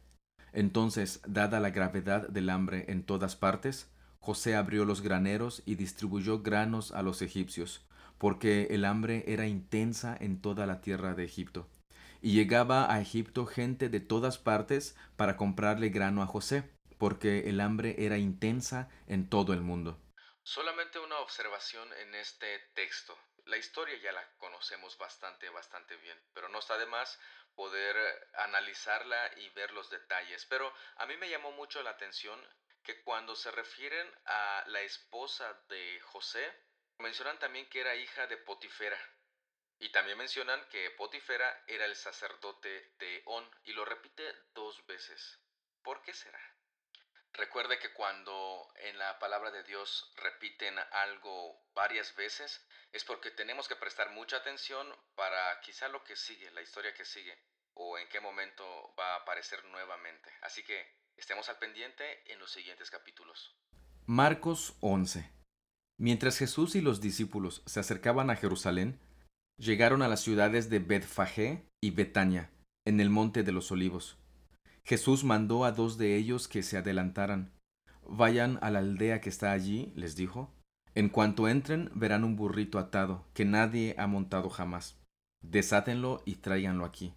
Entonces, 0.54 1.22
dada 1.26 1.60
la 1.60 1.70
gravedad 1.70 2.28
del 2.28 2.50
hambre 2.50 2.86
en 2.90 3.04
todas 3.04 3.36
partes, 3.36 3.90
José 4.20 4.56
abrió 4.56 4.86
los 4.86 5.02
graneros 5.02 5.64
y 5.66 5.76
distribuyó 5.76 6.42
granos 6.42 6.92
a 6.92 7.02
los 7.02 7.22
egipcios, 7.22 7.86
porque 8.18 8.68
el 8.72 8.86
hambre 8.86 9.24
era 9.28 9.48
intensa 9.48 10.16
en 10.20 10.42
toda 10.42 10.68
la 10.68 10.82
tierra 10.82 11.16
de 11.16 11.24
Egipto. 11.24 11.68
Y 12.22 12.34
llegaba 12.34 12.94
a 12.94 13.02
Egipto 13.02 13.48
gente 13.48 13.90
de 13.90 14.00
todas 14.00 14.38
partes 14.38 14.96
para 15.16 15.38
comprarle 15.38 15.90
grano 15.90 16.22
a 16.22 16.28
José, 16.28 16.70
porque 17.00 17.50
el 17.50 17.60
hambre 17.62 17.96
era 17.98 18.20
intensa 18.20 18.90
en 19.08 19.28
todo 19.28 19.54
el 19.54 19.62
mundo. 19.62 20.00
Solamente 20.44 21.00
una 21.00 21.18
observación 21.20 21.88
en 22.06 22.14
este 22.14 22.48
texto. 22.76 23.16
La 23.46 23.58
historia 23.58 23.98
ya 23.98 24.12
la 24.12 24.28
conocemos 24.38 24.98
bastante, 24.98 25.50
bastante 25.50 25.96
bien, 25.98 26.22
pero 26.34 26.48
no 26.50 26.60
está 26.60 26.78
de 26.78 26.86
más 26.86 27.20
poder 27.56 27.96
analizarla 28.36 29.32
y 29.38 29.50
ver 29.50 29.72
los 29.72 29.90
detalles. 29.90 30.46
Pero 30.46 30.74
a 30.98 31.06
mí 31.06 31.18
me 31.18 31.30
llamó 31.30 31.52
mucho 31.52 31.82
la 31.82 31.92
atención 31.92 32.40
que 32.84 33.02
cuando 33.04 33.36
se 33.36 33.52
refieren 33.52 34.12
a 34.26 34.64
la 34.68 34.82
esposa 34.82 35.54
de 35.70 36.00
José, 36.02 36.54
mencionan 36.98 37.40
también 37.40 37.70
que 37.70 37.82
era 37.82 37.96
hija 37.96 38.28
de 38.28 38.38
Potifera. 38.38 39.00
Y 39.80 39.92
también 39.92 40.18
mencionan 40.18 40.68
que 40.70 40.92
Potifera 40.92 41.64
era 41.68 41.86
el 41.86 41.96
sacerdote 41.96 42.94
de 43.00 43.24
On 43.26 43.50
y 43.64 43.74
lo 43.74 43.84
repite 43.86 44.24
dos 44.54 44.86
veces. 44.86 45.40
¿Por 45.82 46.02
qué 46.04 46.14
será? 46.14 46.51
Recuerde 47.34 47.80
que 47.80 47.94
cuando 47.94 48.68
en 48.76 48.98
la 48.98 49.18
palabra 49.20 49.52
de 49.52 49.64
Dios 49.64 50.14
repiten 50.18 50.76
algo 50.92 51.64
varias 51.74 52.16
veces 52.16 52.66
es 52.92 53.06
porque 53.06 53.32
tenemos 53.32 53.68
que 53.68 53.78
prestar 53.78 54.12
mucha 54.12 54.38
atención 54.38 54.88
para 55.16 55.60
quizá 55.62 55.88
lo 55.88 56.04
que 56.04 56.16
sigue, 56.16 56.52
la 56.52 56.62
historia 56.62 56.94
que 56.94 57.06
sigue, 57.06 57.38
o 57.74 57.98
en 57.98 58.08
qué 58.10 58.20
momento 58.20 58.94
va 59.00 59.14
a 59.14 59.18
aparecer 59.22 59.64
nuevamente. 59.66 60.30
Así 60.42 60.64
que 60.64 60.86
estemos 61.16 61.48
al 61.48 61.58
pendiente 61.58 62.32
en 62.32 62.40
los 62.40 62.52
siguientes 62.52 62.92
capítulos. 62.92 63.56
Marcos 64.06 64.76
11. 64.82 65.32
Mientras 65.98 66.38
Jesús 66.38 66.76
y 66.76 66.82
los 66.82 67.00
discípulos 67.00 67.64
se 67.66 67.80
acercaban 67.80 68.30
a 68.30 68.36
Jerusalén, 68.36 69.00
llegaron 69.58 70.02
a 70.02 70.10
las 70.10 70.22
ciudades 70.22 70.70
de 70.70 70.80
Betfagé 70.80 71.66
y 71.80 71.92
Betania, 71.92 72.52
en 72.86 73.00
el 73.00 73.10
monte 73.10 73.44
de 73.44 73.52
los 73.52 73.72
olivos. 73.72 74.18
Jesús 74.84 75.24
mandó 75.24 75.66
a 75.66 75.72
dos 75.72 75.98
de 75.98 76.16
ellos 76.18 76.48
que 76.48 76.64
se 76.64 76.78
adelantaran. 76.78 77.52
Vayan 78.08 78.58
a 78.62 78.72
la 78.72 78.80
aldea 78.80 79.22
que 79.22 79.30
está 79.30 79.52
allí, 79.52 79.94
les 79.96 80.16
dijo. 80.16 80.54
En 80.96 81.10
cuanto 81.10 81.48
entren, 81.48 81.90
verán 81.96 82.24
un 82.24 82.36
burrito 82.36 82.78
atado, 82.80 83.26
que 83.34 83.46
nadie 83.46 83.96
ha 83.98 84.08
montado 84.08 84.50
jamás. 84.50 84.98
Desátenlo 85.42 86.22
y 86.26 86.36
tráiganlo 86.36 86.86
aquí. 86.86 87.14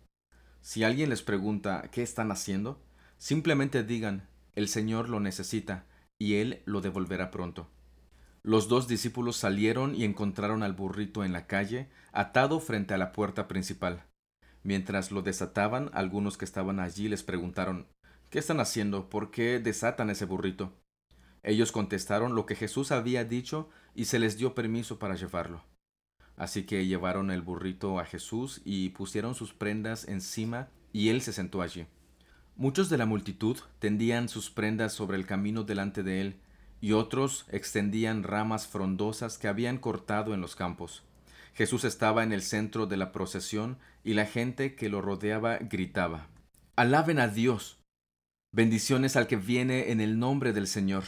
Si 0.61 0.85
alguien 0.85 1.11
les 1.11 1.23
pregunta 1.23 1.91
qué 1.91 2.03
están 2.03 2.31
haciendo, 2.31 2.83
simplemente 3.19 3.83
digan, 3.83 4.29
el 4.55 4.69
Señor 4.69 5.09
lo 5.09 5.21
necesita, 5.21 5.87
y 6.19 6.37
Él 6.37 6.63
lo 6.65 6.81
devolverá 6.81 7.31
pronto. 7.31 7.69
Los 8.43 8.69
dos 8.69 8.87
discípulos 8.87 9.37
salieron 9.37 9.95
y 9.95 10.05
encontraron 10.05 10.63
al 10.63 10.75
burrito 10.75 11.25
en 11.25 11.33
la 11.33 11.47
calle, 11.47 11.89
atado 12.13 12.61
frente 12.61 12.95
a 12.95 12.99
la 12.99 13.13
puerta 13.13 13.49
principal. 13.49 14.05
Mientras 14.65 15.13
lo 15.13 15.23
desataban, 15.23 15.91
algunos 15.93 16.37
que 16.37 16.45
estaban 16.45 16.81
allí 16.81 17.09
les 17.09 17.23
preguntaron 17.23 17.87
¿Qué 18.31 18.41
están 18.41 18.59
haciendo? 18.59 19.09
¿Por 19.09 19.31
qué 19.31 19.61
desatan 19.61 20.11
ese 20.11 20.25
burrito? 20.25 20.73
Ellos 21.45 21.71
contestaron 21.71 22.35
lo 22.35 22.47
que 22.47 22.57
Jesús 22.57 22.91
había 22.91 23.25
dicho 23.25 23.69
y 23.95 24.07
se 24.07 24.19
les 24.19 24.39
dio 24.39 24.55
permiso 24.55 24.99
para 24.99 25.15
llevarlo. 25.15 25.63
Así 26.37 26.65
que 26.65 26.87
llevaron 26.87 27.31
el 27.31 27.43
burrito 27.43 28.01
a 28.01 28.07
Jesús 28.07 28.61
y 28.65 28.89
pusieron 28.89 29.37
sus 29.37 29.53
prendas 29.53 30.09
encima 30.09 30.69
y 30.93 31.11
él 31.11 31.21
se 31.21 31.33
sentó 31.33 31.63
allí. 31.63 31.87
Muchos 32.57 32.89
de 32.89 32.99
la 32.99 33.07
multitud 33.07 33.59
tendían 33.79 34.29
sus 34.29 34.51
prendas 34.51 34.93
sobre 34.93 35.17
el 35.17 35.27
camino 35.27 35.63
delante 35.63 36.03
de 36.03 36.21
él 36.23 36.41
y 36.81 36.93
otros 36.93 37.47
extendían 37.51 38.23
ramas 38.23 38.67
frondosas 38.67 39.39
que 39.39 39.49
habían 39.49 39.79
cortado 39.79 40.35
en 40.35 40.41
los 40.41 40.57
campos. 40.57 41.05
Jesús 41.55 41.85
estaba 41.85 42.25
en 42.25 42.33
el 42.33 42.43
centro 42.43 42.87
de 42.87 42.97
la 42.97 43.13
procesión 43.13 43.79
y 44.03 44.15
la 44.15 44.27
gente 44.27 44.75
que 44.75 44.89
lo 44.89 45.01
rodeaba 45.01 45.59
gritaba, 45.59 46.29
Alaben 46.77 47.21
a 47.21 47.29
Dios. 47.29 47.79
Bendiciones 48.51 49.15
al 49.15 49.29
que 49.29 49.37
viene 49.37 49.93
en 49.93 50.01
el 50.01 50.19
nombre 50.19 50.53
del 50.53 50.67
Señor. 50.67 51.05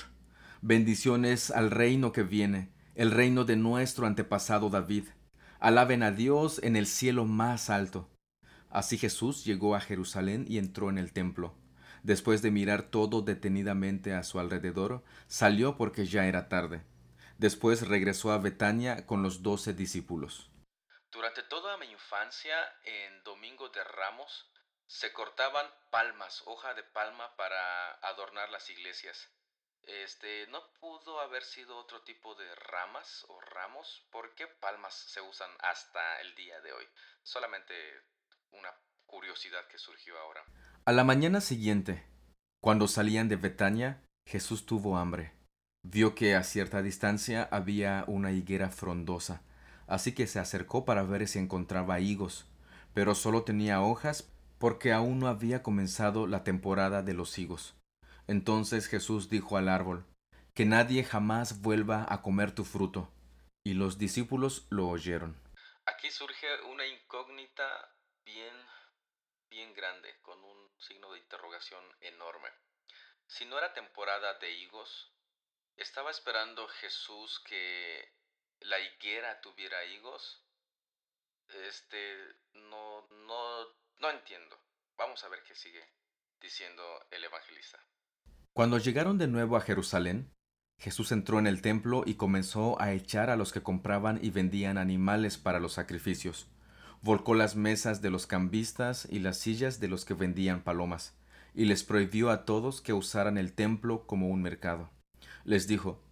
Bendiciones 0.62 1.50
al 1.50 1.72
reino 1.72 2.12
que 2.12 2.22
viene, 2.22 2.70
el 2.94 3.10
reino 3.10 3.44
de 3.44 3.56
nuestro 3.56 4.06
antepasado 4.06 4.70
David. 4.70 5.06
Alaben 5.58 6.04
a 6.04 6.12
Dios 6.12 6.60
en 6.62 6.76
el 6.76 6.86
cielo 6.86 7.24
más 7.24 7.68
alto. 7.68 8.08
Así 8.70 8.98
Jesús 8.98 9.44
llegó 9.44 9.74
a 9.74 9.80
Jerusalén 9.80 10.44
y 10.48 10.58
entró 10.58 10.90
en 10.90 10.98
el 10.98 11.12
templo. 11.12 11.56
Después 12.04 12.40
de 12.42 12.52
mirar 12.52 12.82
todo 12.82 13.22
detenidamente 13.22 14.14
a 14.14 14.22
su 14.22 14.38
alrededor, 14.38 15.02
salió 15.26 15.76
porque 15.76 16.06
ya 16.06 16.26
era 16.26 16.48
tarde. 16.48 16.82
Después 17.38 17.86
regresó 17.86 18.32
a 18.32 18.38
Betania 18.38 19.06
con 19.06 19.22
los 19.22 19.42
doce 19.42 19.74
discípulos. 19.74 20.50
Durante 21.10 21.42
toda 21.42 21.76
mi 21.76 21.86
infancia, 21.86 22.56
en 22.84 23.22
Domingo 23.24 23.68
de 23.68 23.84
Ramos, 23.84 24.50
se 24.86 25.12
cortaban 25.12 25.66
palmas, 25.90 26.42
hoja 26.46 26.72
de 26.74 26.82
palma 26.82 27.36
para 27.36 27.92
adornar 28.08 28.48
las 28.50 28.70
iglesias. 28.70 29.28
Este, 29.82 30.46
no 30.48 30.62
pudo 30.80 31.20
haber 31.20 31.44
sido 31.44 31.76
otro 31.76 32.02
tipo 32.02 32.34
de 32.34 32.54
ramas 32.54 33.24
o 33.28 33.40
ramos. 33.40 34.06
¿Por 34.10 34.34
qué 34.34 34.46
palmas 34.46 34.94
se 34.94 35.20
usan 35.20 35.50
hasta 35.60 36.20
el 36.20 36.34
día 36.34 36.60
de 36.60 36.72
hoy? 36.72 36.84
Solamente 37.22 37.74
una 38.52 38.70
curiosidad 39.06 39.66
que 39.68 39.78
surgió 39.78 40.18
ahora. 40.18 40.42
A 40.84 40.92
la 40.92 41.04
mañana 41.04 41.40
siguiente, 41.40 42.04
cuando 42.60 42.88
salían 42.88 43.28
de 43.28 43.36
Betania, 43.36 44.02
Jesús 44.26 44.66
tuvo 44.66 44.96
hambre. 44.96 45.32
Vio 45.88 46.16
que 46.16 46.34
a 46.34 46.42
cierta 46.42 46.82
distancia 46.82 47.48
había 47.52 48.02
una 48.08 48.32
higuera 48.32 48.70
frondosa, 48.70 49.42
así 49.86 50.16
que 50.16 50.26
se 50.26 50.40
acercó 50.40 50.84
para 50.84 51.04
ver 51.04 51.28
si 51.28 51.38
encontraba 51.38 52.00
higos, 52.00 52.44
pero 52.92 53.14
solo 53.14 53.44
tenía 53.44 53.80
hojas 53.80 54.28
porque 54.58 54.92
aún 54.92 55.20
no 55.20 55.28
había 55.28 55.62
comenzado 55.62 56.26
la 56.26 56.42
temporada 56.42 57.02
de 57.02 57.14
los 57.14 57.38
higos. 57.38 57.76
Entonces 58.26 58.88
Jesús 58.88 59.30
dijo 59.30 59.56
al 59.56 59.68
árbol, 59.68 60.04
Que 60.54 60.64
nadie 60.64 61.04
jamás 61.04 61.62
vuelva 61.62 62.04
a 62.08 62.20
comer 62.20 62.52
tu 62.52 62.64
fruto. 62.64 63.08
Y 63.64 63.74
los 63.74 63.96
discípulos 63.96 64.66
lo 64.70 64.88
oyeron. 64.88 65.36
Aquí 65.86 66.10
surge 66.10 66.48
una 66.62 66.84
incógnita 66.84 67.62
bien, 68.24 68.56
bien 69.48 69.72
grande, 69.72 70.18
con 70.22 70.42
un 70.42 70.68
signo 70.78 71.12
de 71.12 71.20
interrogación 71.20 71.84
enorme. 72.00 72.48
Si 73.28 73.44
no 73.44 73.56
era 73.56 73.72
temporada 73.72 74.36
de 74.40 74.50
higos, 74.50 75.15
¿Estaba 75.76 76.10
esperando 76.10 76.66
Jesús 76.80 77.42
que 77.46 78.08
la 78.60 78.80
higuera 78.80 79.42
tuviera 79.42 79.84
higos? 79.84 80.42
Este, 81.68 82.16
no, 82.54 83.06
no, 83.26 83.66
no 83.98 84.10
entiendo. 84.10 84.56
Vamos 84.96 85.22
a 85.22 85.28
ver 85.28 85.40
qué 85.46 85.54
sigue 85.54 85.84
diciendo 86.40 86.82
el 87.10 87.24
evangelista. 87.24 87.78
Cuando 88.54 88.78
llegaron 88.78 89.18
de 89.18 89.28
nuevo 89.28 89.58
a 89.58 89.60
Jerusalén, 89.60 90.32
Jesús 90.78 91.12
entró 91.12 91.38
en 91.38 91.46
el 91.46 91.60
templo 91.60 92.04
y 92.06 92.14
comenzó 92.14 92.80
a 92.80 92.92
echar 92.94 93.28
a 93.28 93.36
los 93.36 93.52
que 93.52 93.62
compraban 93.62 94.18
y 94.22 94.30
vendían 94.30 94.78
animales 94.78 95.36
para 95.36 95.60
los 95.60 95.74
sacrificios. 95.74 96.48
Volcó 97.02 97.34
las 97.34 97.54
mesas 97.54 98.00
de 98.00 98.08
los 98.08 98.26
cambistas 98.26 99.06
y 99.10 99.18
las 99.18 99.38
sillas 99.38 99.78
de 99.78 99.88
los 99.88 100.06
que 100.06 100.14
vendían 100.14 100.64
palomas, 100.64 101.14
y 101.52 101.66
les 101.66 101.84
prohibió 101.84 102.30
a 102.30 102.46
todos 102.46 102.80
que 102.80 102.94
usaran 102.94 103.36
el 103.36 103.54
templo 103.54 104.06
como 104.06 104.28
un 104.28 104.40
mercado 104.40 104.95
les 105.46 105.68
dijo, 105.68 106.02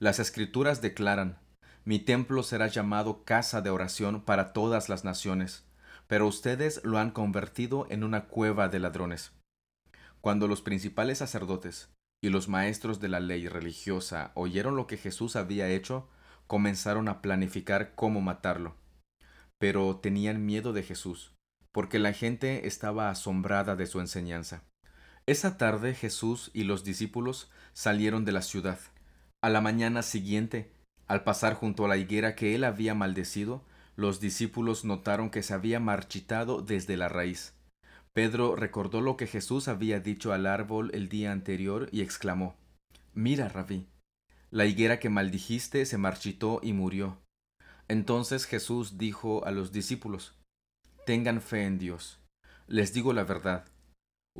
Las 0.00 0.18
escrituras 0.18 0.82
declaran, 0.82 1.38
mi 1.84 2.00
templo 2.00 2.42
será 2.42 2.66
llamado 2.66 3.24
casa 3.24 3.62
de 3.62 3.70
oración 3.70 4.22
para 4.22 4.52
todas 4.52 4.88
las 4.88 5.04
naciones, 5.04 5.64
pero 6.08 6.26
ustedes 6.26 6.84
lo 6.84 6.98
han 6.98 7.12
convertido 7.12 7.86
en 7.88 8.02
una 8.02 8.26
cueva 8.26 8.68
de 8.68 8.80
ladrones. 8.80 9.32
Cuando 10.20 10.48
los 10.48 10.60
principales 10.60 11.18
sacerdotes 11.18 11.88
y 12.20 12.28
los 12.28 12.48
maestros 12.48 13.00
de 13.00 13.08
la 13.08 13.20
ley 13.20 13.48
religiosa 13.48 14.32
oyeron 14.34 14.76
lo 14.76 14.86
que 14.86 14.98
Jesús 14.98 15.36
había 15.36 15.68
hecho, 15.68 16.08
comenzaron 16.48 17.08
a 17.08 17.22
planificar 17.22 17.94
cómo 17.94 18.20
matarlo. 18.20 18.74
Pero 19.58 19.96
tenían 19.98 20.44
miedo 20.44 20.72
de 20.72 20.82
Jesús, 20.82 21.32
porque 21.72 22.00
la 22.00 22.12
gente 22.12 22.66
estaba 22.66 23.08
asombrada 23.08 23.76
de 23.76 23.86
su 23.86 24.00
enseñanza. 24.00 24.64
Esa 25.30 25.56
tarde 25.56 25.94
Jesús 25.94 26.50
y 26.54 26.64
los 26.64 26.82
discípulos 26.82 27.52
salieron 27.72 28.24
de 28.24 28.32
la 28.32 28.42
ciudad. 28.42 28.80
A 29.40 29.48
la 29.48 29.60
mañana 29.60 30.02
siguiente, 30.02 30.72
al 31.06 31.22
pasar 31.22 31.54
junto 31.54 31.84
a 31.84 31.88
la 31.88 31.98
higuera 31.98 32.34
que 32.34 32.56
él 32.56 32.64
había 32.64 32.96
maldecido, 32.96 33.64
los 33.94 34.18
discípulos 34.18 34.84
notaron 34.84 35.30
que 35.30 35.44
se 35.44 35.54
había 35.54 35.78
marchitado 35.78 36.62
desde 36.62 36.96
la 36.96 37.08
raíz. 37.08 37.54
Pedro 38.12 38.56
recordó 38.56 39.02
lo 39.02 39.16
que 39.16 39.28
Jesús 39.28 39.68
había 39.68 40.00
dicho 40.00 40.32
al 40.32 40.46
árbol 40.46 40.90
el 40.94 41.08
día 41.08 41.30
anterior 41.30 41.88
y 41.92 42.00
exclamó 42.00 42.56
Mira, 43.14 43.48
rabí, 43.48 43.86
la 44.50 44.66
higuera 44.66 44.98
que 44.98 45.10
maldijiste 45.10 45.86
se 45.86 45.96
marchitó 45.96 46.58
y 46.60 46.72
murió. 46.72 47.18
Entonces 47.86 48.46
Jesús 48.46 48.98
dijo 48.98 49.46
a 49.46 49.52
los 49.52 49.70
discípulos 49.70 50.34
Tengan 51.06 51.40
fe 51.40 51.66
en 51.66 51.78
Dios. 51.78 52.18
Les 52.66 52.92
digo 52.92 53.12
la 53.12 53.22
verdad, 53.22 53.64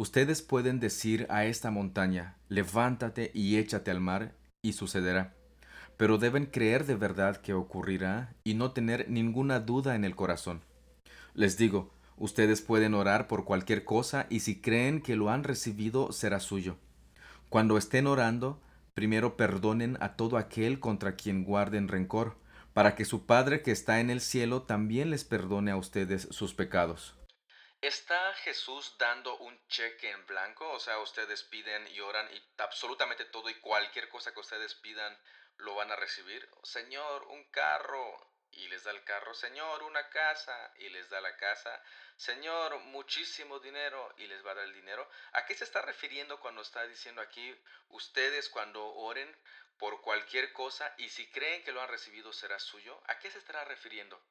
Ustedes 0.00 0.40
pueden 0.40 0.80
decir 0.80 1.26
a 1.28 1.44
esta 1.44 1.70
montaña, 1.70 2.38
levántate 2.48 3.30
y 3.34 3.58
échate 3.58 3.90
al 3.90 4.00
mar, 4.00 4.34
y 4.62 4.72
sucederá. 4.72 5.34
Pero 5.98 6.16
deben 6.16 6.46
creer 6.46 6.86
de 6.86 6.94
verdad 6.94 7.36
que 7.36 7.52
ocurrirá 7.52 8.32
y 8.42 8.54
no 8.54 8.70
tener 8.70 9.10
ninguna 9.10 9.60
duda 9.60 9.94
en 9.94 10.06
el 10.06 10.16
corazón. 10.16 10.62
Les 11.34 11.58
digo, 11.58 11.92
ustedes 12.16 12.62
pueden 12.62 12.94
orar 12.94 13.28
por 13.28 13.44
cualquier 13.44 13.84
cosa 13.84 14.26
y 14.30 14.40
si 14.40 14.62
creen 14.62 15.02
que 15.02 15.16
lo 15.16 15.28
han 15.28 15.44
recibido 15.44 16.12
será 16.12 16.40
suyo. 16.40 16.78
Cuando 17.50 17.76
estén 17.76 18.06
orando, 18.06 18.58
primero 18.94 19.36
perdonen 19.36 19.98
a 20.00 20.16
todo 20.16 20.38
aquel 20.38 20.80
contra 20.80 21.14
quien 21.14 21.44
guarden 21.44 21.88
rencor, 21.88 22.38
para 22.72 22.94
que 22.94 23.04
su 23.04 23.26
Padre 23.26 23.60
que 23.60 23.70
está 23.70 24.00
en 24.00 24.08
el 24.08 24.22
cielo 24.22 24.62
también 24.62 25.10
les 25.10 25.24
perdone 25.24 25.72
a 25.72 25.76
ustedes 25.76 26.26
sus 26.30 26.54
pecados. 26.54 27.19
¿Está 27.82 28.34
Jesús 28.34 28.94
dando 28.98 29.38
un 29.38 29.58
cheque 29.68 30.10
en 30.10 30.26
blanco? 30.26 30.70
O 30.70 30.78
sea, 30.78 30.98
ustedes 30.98 31.42
piden 31.44 31.88
y 31.88 32.00
oran 32.00 32.30
y 32.30 32.42
absolutamente 32.58 33.24
todo 33.24 33.48
y 33.48 33.54
cualquier 33.54 34.10
cosa 34.10 34.34
que 34.34 34.40
ustedes 34.40 34.74
pidan 34.74 35.18
lo 35.56 35.74
van 35.76 35.90
a 35.90 35.96
recibir. 35.96 36.46
Señor, 36.62 37.22
un 37.28 37.42
carro 37.44 38.30
y 38.52 38.68
les 38.68 38.84
da 38.84 38.90
el 38.90 39.02
carro. 39.04 39.32
Señor, 39.32 39.82
una 39.82 40.10
casa 40.10 40.74
y 40.76 40.90
les 40.90 41.08
da 41.08 41.22
la 41.22 41.34
casa. 41.38 41.82
Señor, 42.16 42.78
muchísimo 42.80 43.60
dinero 43.60 44.12
y 44.18 44.26
les 44.26 44.44
va 44.44 44.50
a 44.50 44.56
dar 44.56 44.64
el 44.66 44.74
dinero. 44.74 45.08
¿A 45.32 45.46
qué 45.46 45.54
se 45.54 45.64
está 45.64 45.80
refiriendo 45.80 46.38
cuando 46.38 46.60
está 46.60 46.86
diciendo 46.86 47.22
aquí 47.22 47.58
ustedes 47.88 48.50
cuando 48.50 48.84
oren 48.94 49.34
por 49.80 50.02
cualquier 50.02 50.52
cosa 50.52 50.94
y 50.98 51.08
si 51.08 51.28
creen 51.30 51.64
que 51.64 51.72
lo 51.72 51.80
han 51.80 51.88
recibido 51.88 52.32
será 52.32 52.60
suyo? 52.60 53.02
¿A 53.06 53.18
qué 53.18 53.30
se 53.30 53.38
estará 53.38 53.64
refiriendo? 53.64 54.22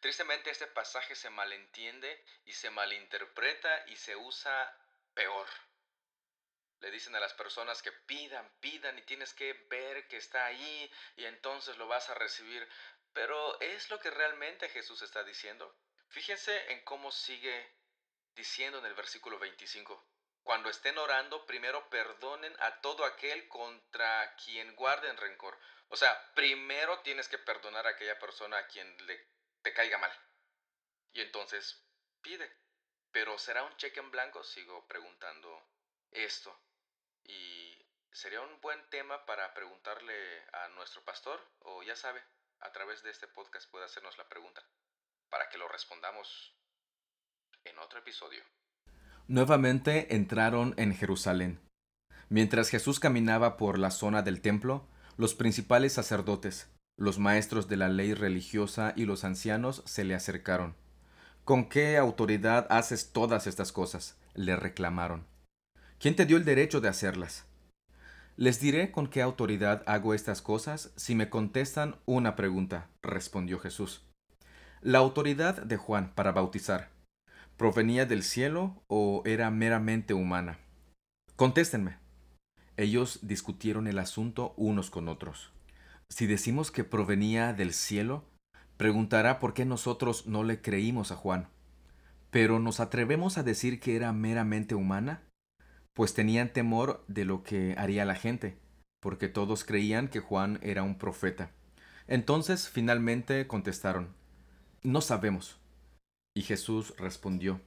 Tristemente 0.00 0.50
este 0.50 0.68
pasaje 0.68 1.16
se 1.16 1.28
malentiende 1.28 2.24
y 2.44 2.52
se 2.52 2.70
malinterpreta 2.70 3.84
y 3.88 3.96
se 3.96 4.14
usa 4.14 4.78
peor. 5.12 5.48
Le 6.78 6.90
dicen 6.90 7.16
a 7.16 7.20
las 7.20 7.34
personas 7.34 7.82
que 7.82 7.90
pidan, 7.92 8.48
pidan 8.60 8.96
y 8.96 9.02
tienes 9.02 9.34
que 9.34 9.52
ver 9.68 10.06
que 10.06 10.18
está 10.18 10.46
ahí 10.46 10.92
y 11.16 11.24
entonces 11.24 11.76
lo 11.78 11.88
vas 11.88 12.08
a 12.08 12.14
recibir. 12.14 12.68
Pero 13.12 13.60
¿es 13.60 13.90
lo 13.90 13.98
que 13.98 14.10
realmente 14.10 14.68
Jesús 14.68 15.02
está 15.02 15.24
diciendo? 15.24 15.76
Fíjense 16.10 16.72
en 16.72 16.84
cómo 16.84 17.10
sigue 17.10 17.74
diciendo 18.34 18.78
en 18.78 18.86
el 18.86 18.94
versículo 18.94 19.38
25. 19.40 20.04
Cuando 20.42 20.70
estén 20.70 20.98
orando, 20.98 21.46
primero 21.46 21.88
perdonen 21.88 22.54
a 22.60 22.80
todo 22.80 23.04
aquel 23.04 23.48
contra 23.48 24.34
quien 24.36 24.74
guarden 24.74 25.16
rencor. 25.16 25.58
O 25.88 25.96
sea, 25.96 26.32
primero 26.34 27.00
tienes 27.00 27.28
que 27.28 27.38
perdonar 27.38 27.86
a 27.86 27.90
aquella 27.90 28.18
persona 28.18 28.58
a 28.58 28.66
quien 28.66 29.06
le 29.06 29.28
te 29.62 29.72
caiga 29.72 29.98
mal. 29.98 30.12
Y 31.12 31.20
entonces 31.20 31.84
pide. 32.22 32.50
Pero 33.12 33.38
¿será 33.38 33.62
un 33.62 33.76
cheque 33.76 34.00
en 34.00 34.10
blanco? 34.10 34.42
Sigo 34.42 34.86
preguntando 34.88 35.62
esto. 36.10 36.58
Y 37.24 37.78
sería 38.10 38.40
un 38.40 38.60
buen 38.60 38.88
tema 38.90 39.24
para 39.26 39.52
preguntarle 39.54 40.46
a 40.52 40.68
nuestro 40.68 41.04
pastor, 41.04 41.46
o 41.60 41.82
ya 41.82 41.94
sabe, 41.94 42.24
a 42.60 42.72
través 42.72 43.02
de 43.02 43.10
este 43.10 43.28
podcast 43.28 43.70
puede 43.70 43.84
hacernos 43.84 44.18
la 44.18 44.28
pregunta, 44.28 44.64
para 45.28 45.48
que 45.48 45.58
lo 45.58 45.68
respondamos 45.68 46.54
en 47.64 47.78
otro 47.78 47.98
episodio. 48.00 48.44
Nuevamente 49.28 50.14
entraron 50.14 50.74
en 50.76 50.94
Jerusalén. 50.94 51.60
Mientras 52.28 52.68
Jesús 52.68 52.98
caminaba 52.98 53.56
por 53.56 53.78
la 53.78 53.90
zona 53.90 54.22
del 54.22 54.40
templo, 54.40 54.86
los 55.16 55.34
principales 55.34 55.92
sacerdotes, 55.92 56.68
los 56.96 57.18
maestros 57.18 57.68
de 57.68 57.76
la 57.76 57.88
ley 57.88 58.14
religiosa 58.14 58.92
y 58.96 59.04
los 59.04 59.24
ancianos 59.24 59.82
se 59.86 60.04
le 60.04 60.14
acercaron. 60.14 60.74
¿Con 61.44 61.68
qué 61.68 61.96
autoridad 61.96 62.66
haces 62.70 63.12
todas 63.12 63.46
estas 63.46 63.72
cosas? 63.72 64.16
le 64.34 64.56
reclamaron. 64.56 65.26
¿Quién 65.98 66.16
te 66.16 66.24
dio 66.24 66.36
el 66.36 66.44
derecho 66.44 66.80
de 66.80 66.88
hacerlas? 66.88 67.44
Les 68.36 68.60
diré 68.60 68.90
con 68.90 69.08
qué 69.08 69.20
autoridad 69.20 69.82
hago 69.86 70.14
estas 70.14 70.40
cosas 70.40 70.90
si 70.96 71.14
me 71.14 71.28
contestan 71.28 71.96
una 72.06 72.34
pregunta, 72.34 72.88
respondió 73.02 73.58
Jesús. 73.58 74.02
La 74.80 74.98
autoridad 74.98 75.62
de 75.62 75.76
Juan 75.76 76.12
para 76.14 76.32
bautizar, 76.32 76.90
¿provenía 77.62 78.06
del 78.06 78.24
cielo 78.24 78.82
o 78.88 79.22
era 79.24 79.48
meramente 79.52 80.14
humana? 80.14 80.58
Contéstenme. 81.36 81.96
Ellos 82.76 83.20
discutieron 83.22 83.86
el 83.86 84.00
asunto 84.00 84.52
unos 84.56 84.90
con 84.90 85.06
otros. 85.06 85.52
Si 86.08 86.26
decimos 86.26 86.72
que 86.72 86.82
provenía 86.82 87.52
del 87.52 87.72
cielo, 87.72 88.24
preguntará 88.76 89.38
por 89.38 89.54
qué 89.54 89.64
nosotros 89.64 90.26
no 90.26 90.42
le 90.42 90.60
creímos 90.60 91.12
a 91.12 91.14
Juan. 91.14 91.50
Pero 92.32 92.58
¿nos 92.58 92.80
atrevemos 92.80 93.38
a 93.38 93.44
decir 93.44 93.78
que 93.78 93.94
era 93.94 94.12
meramente 94.12 94.74
humana? 94.74 95.22
Pues 95.92 96.14
tenían 96.14 96.52
temor 96.52 97.04
de 97.06 97.24
lo 97.24 97.44
que 97.44 97.76
haría 97.78 98.04
la 98.04 98.16
gente, 98.16 98.58
porque 98.98 99.28
todos 99.28 99.62
creían 99.62 100.08
que 100.08 100.18
Juan 100.18 100.58
era 100.62 100.82
un 100.82 100.98
profeta. 100.98 101.52
Entonces 102.08 102.68
finalmente 102.68 103.46
contestaron, 103.46 104.16
No 104.82 105.00
sabemos. 105.00 105.61
Y 106.34 106.42
Jesús 106.42 106.96
respondió, 106.96 107.60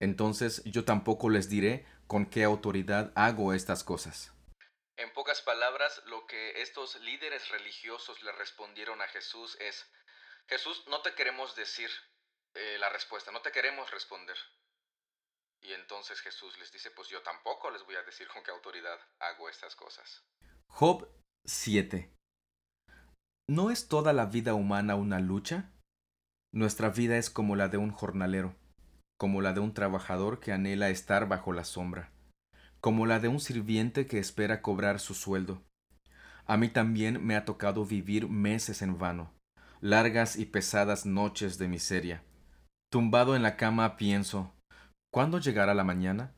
Entonces 0.00 0.62
yo 0.64 0.84
tampoco 0.84 1.28
les 1.28 1.48
diré 1.48 1.86
con 2.06 2.26
qué 2.26 2.44
autoridad 2.44 3.12
hago 3.14 3.52
estas 3.52 3.84
cosas. 3.84 4.32
En 4.96 5.12
pocas 5.12 5.40
palabras, 5.42 6.02
lo 6.06 6.26
que 6.26 6.60
estos 6.60 7.00
líderes 7.00 7.48
religiosos 7.48 8.22
le 8.22 8.32
respondieron 8.32 9.00
a 9.00 9.08
Jesús 9.08 9.56
es, 9.60 9.90
Jesús, 10.48 10.84
no 10.88 11.00
te 11.02 11.14
queremos 11.14 11.56
decir 11.56 11.90
eh, 12.54 12.76
la 12.78 12.88
respuesta, 12.88 13.30
no 13.30 13.40
te 13.40 13.52
queremos 13.52 13.90
responder. 13.90 14.36
Y 15.62 15.72
entonces 15.72 16.20
Jesús 16.20 16.58
les 16.58 16.72
dice, 16.72 16.90
pues 16.90 17.08
yo 17.08 17.22
tampoco 17.22 17.70
les 17.70 17.84
voy 17.84 17.94
a 17.96 18.02
decir 18.02 18.26
con 18.28 18.42
qué 18.42 18.50
autoridad 18.50 18.98
hago 19.18 19.48
estas 19.48 19.76
cosas. 19.76 20.24
Job 20.66 21.08
7. 21.44 22.12
¿No 23.48 23.70
es 23.70 23.88
toda 23.88 24.12
la 24.12 24.26
vida 24.26 24.54
humana 24.54 24.96
una 24.96 25.20
lucha? 25.20 25.72
Nuestra 26.52 26.90
vida 26.90 27.16
es 27.16 27.30
como 27.30 27.56
la 27.56 27.68
de 27.68 27.76
un 27.78 27.90
jornalero, 27.90 28.54
como 29.18 29.40
la 29.40 29.52
de 29.52 29.60
un 29.60 29.74
trabajador 29.74 30.40
que 30.40 30.52
anhela 30.52 30.90
estar 30.90 31.28
bajo 31.28 31.52
la 31.52 31.64
sombra 31.64 32.10
como 32.80 33.04
la 33.04 33.20
de 33.20 33.28
un 33.28 33.40
sirviente 33.40 34.06
que 34.06 34.18
espera 34.18 34.62
cobrar 34.62 35.00
su 35.00 35.14
sueldo. 35.14 35.62
A 36.46 36.56
mí 36.56 36.68
también 36.68 37.24
me 37.24 37.36
ha 37.36 37.44
tocado 37.44 37.84
vivir 37.84 38.28
meses 38.28 38.82
en 38.82 38.98
vano, 38.98 39.32
largas 39.80 40.36
y 40.36 40.46
pesadas 40.46 41.06
noches 41.06 41.58
de 41.58 41.68
miseria. 41.68 42.22
Tumbado 42.90 43.36
en 43.36 43.42
la 43.42 43.56
cama 43.56 43.96
pienso, 43.96 44.52
¿cuándo 45.12 45.38
llegará 45.38 45.74
la 45.74 45.84
mañana? 45.84 46.32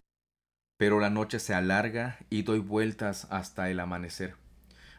Pero 0.78 0.98
la 0.98 1.10
noche 1.10 1.38
se 1.38 1.54
alarga 1.54 2.18
y 2.28 2.42
doy 2.42 2.58
vueltas 2.58 3.28
hasta 3.30 3.70
el 3.70 3.78
amanecer. 3.78 4.34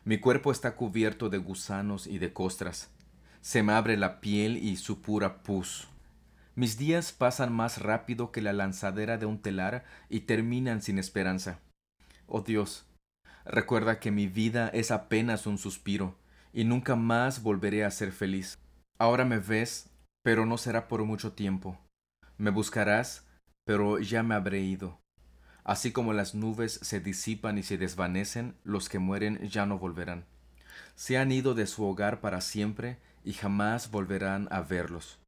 Mi 0.06 0.19
cuerpo 0.19 0.52
está 0.52 0.76
cubierto 0.76 1.30
de 1.30 1.38
gusanos 1.38 2.08
y 2.08 2.19
de 2.19 2.34
costras. 2.34 2.89
Se 3.44 3.62
me 3.62 3.74
abre 3.74 3.98
la 3.98 4.22
piel 4.22 4.56
y 4.56 4.78
supura 4.78 5.44
pus. 5.44 5.90
Mis 6.56 6.78
días 6.78 7.12
pasan 7.12 7.52
más 7.52 7.82
rápido 7.82 8.32
que 8.32 8.42
la 8.42 8.54
lanzadera 8.54 9.18
de 9.18 9.26
un 9.26 9.42
telar 9.42 9.84
y 10.08 10.22
terminan 10.22 10.82
sin 10.82 10.98
esperanza. 10.98 11.60
Oh 12.26 12.40
Dios, 12.40 12.86
recuerda 13.44 14.00
que 14.00 14.12
mi 14.12 14.28
vida 14.28 14.70
es 14.70 14.92
apenas 14.92 15.46
un 15.46 15.58
suspiro 15.58 16.16
y 16.54 16.64
nunca 16.64 16.96
más 16.96 17.44
volveré 17.44 17.84
a 17.84 17.92
ser 17.92 18.14
feliz. 18.14 18.58
Ahora 18.98 19.26
me 19.26 19.40
ves, 19.40 19.90
pero 20.24 20.46
no 20.46 20.58
será 20.58 20.88
por 20.88 21.04
mucho 21.04 21.34
tiempo. 21.34 21.78
Me 22.38 22.50
buscarás, 22.50 23.28
pero 23.66 24.00
ya 24.00 24.24
me 24.24 24.36
habré 24.36 24.62
ido. 24.62 25.02
Así 25.66 25.92
como 25.92 26.14
las 26.14 26.34
nubes 26.34 26.80
se 26.82 27.02
disipan 27.02 27.58
y 27.58 27.64
se 27.64 27.78
desvanecen, 27.78 28.56
los 28.64 28.88
que 28.88 29.00
mueren 29.00 29.46
ya 29.50 29.66
no 29.66 29.80
volverán. 29.80 30.24
Se 30.96 31.18
han 31.18 31.34
ido 31.34 31.54
de 31.56 31.68
su 31.68 31.84
hogar 31.84 32.22
para 32.22 32.40
siempre 32.40 33.00
y 33.24 33.34
jamás 33.34 33.92
volverán 33.92 34.48
a 34.52 34.62
verlos. 34.62 35.20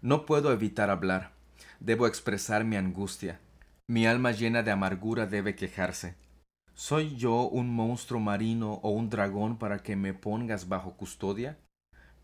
No 0.00 0.26
puedo 0.26 0.52
evitar 0.52 0.90
hablar. 0.90 1.32
Debo 1.80 2.06
expresar 2.06 2.64
mi 2.64 2.76
angustia. 2.76 3.40
Mi 3.88 4.06
alma 4.06 4.32
llena 4.32 4.62
de 4.62 4.70
amargura 4.70 5.26
debe 5.26 5.54
quejarse. 5.54 6.14
¿Soy 6.74 7.16
yo 7.16 7.42
un 7.42 7.74
monstruo 7.74 8.20
marino 8.20 8.74
o 8.82 8.90
un 8.90 9.10
dragón 9.10 9.58
para 9.58 9.82
que 9.82 9.94
me 9.94 10.14
pongas 10.14 10.68
bajo 10.68 10.96
custodia? 10.96 11.58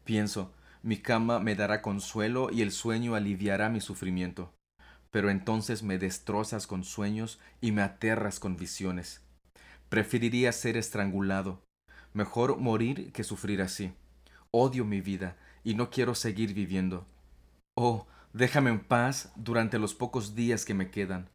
Pienso, 0.05 0.53
mi 0.83 0.97
cama 0.97 1.39
me 1.39 1.55
dará 1.55 1.83
consuelo 1.83 2.51
y 2.51 2.63
el 2.63 2.73
sueño 2.73 3.15
aliviará 3.15 3.69
mi 3.69 3.81
sufrimiento. 3.81 4.55
Pero 5.11 5.31
entonces 5.31 5.83
me 5.83 5.99
destrozas 5.99 6.67
con 6.67 6.85
sueños 6.85 7.39
y 7.61 7.73
me 7.73 7.83
aterras 7.83 8.41
con 8.41 8.57
visiones. 8.57 9.21
Preferiría 9.89 10.53
ser 10.53 10.77
estrangulado. 10.77 11.63
Mejor 12.13 12.59
morir 12.59 13.13
que 13.13 13.25
sufrir 13.25 13.63
así. 13.63 13.93
Odio 14.51 14.85
mi 14.85 15.01
vida 15.01 15.37
y 15.63 15.75
no 15.75 15.91
quiero 15.91 16.15
seguir 16.15 16.55
viviendo. 16.55 17.07
Oh, 17.77 18.07
déjame 18.33 18.71
en 18.71 18.81
paz 18.81 19.33
durante 19.37 19.79
los 19.79 19.95
pocos 19.95 20.35
días 20.35 20.65
que 20.65 20.75
me 20.75 20.91
quedan. 20.91 21.29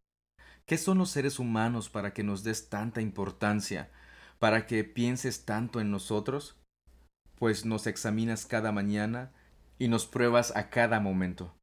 ¿Qué 0.65 0.77
son 0.77 0.97
los 0.97 1.11
seres 1.11 1.39
humanos 1.39 1.89
para 1.89 2.13
que 2.13 2.23
nos 2.23 2.43
des 2.43 2.69
tanta 2.69 3.01
importancia, 3.01 3.91
para 4.39 4.65
que 4.65 4.83
pienses 4.83 5.45
tanto 5.45 5.79
en 5.79 5.91
nosotros? 5.91 6.57
Pues 7.35 7.65
nos 7.65 7.85
examinas 7.85 8.45
cada 8.45 8.71
mañana 8.71 9.31
y 9.77 9.89
nos 9.89 10.07
pruebas 10.07 10.55
a 10.55 10.69
cada 10.69 10.99
momento. 10.99 11.55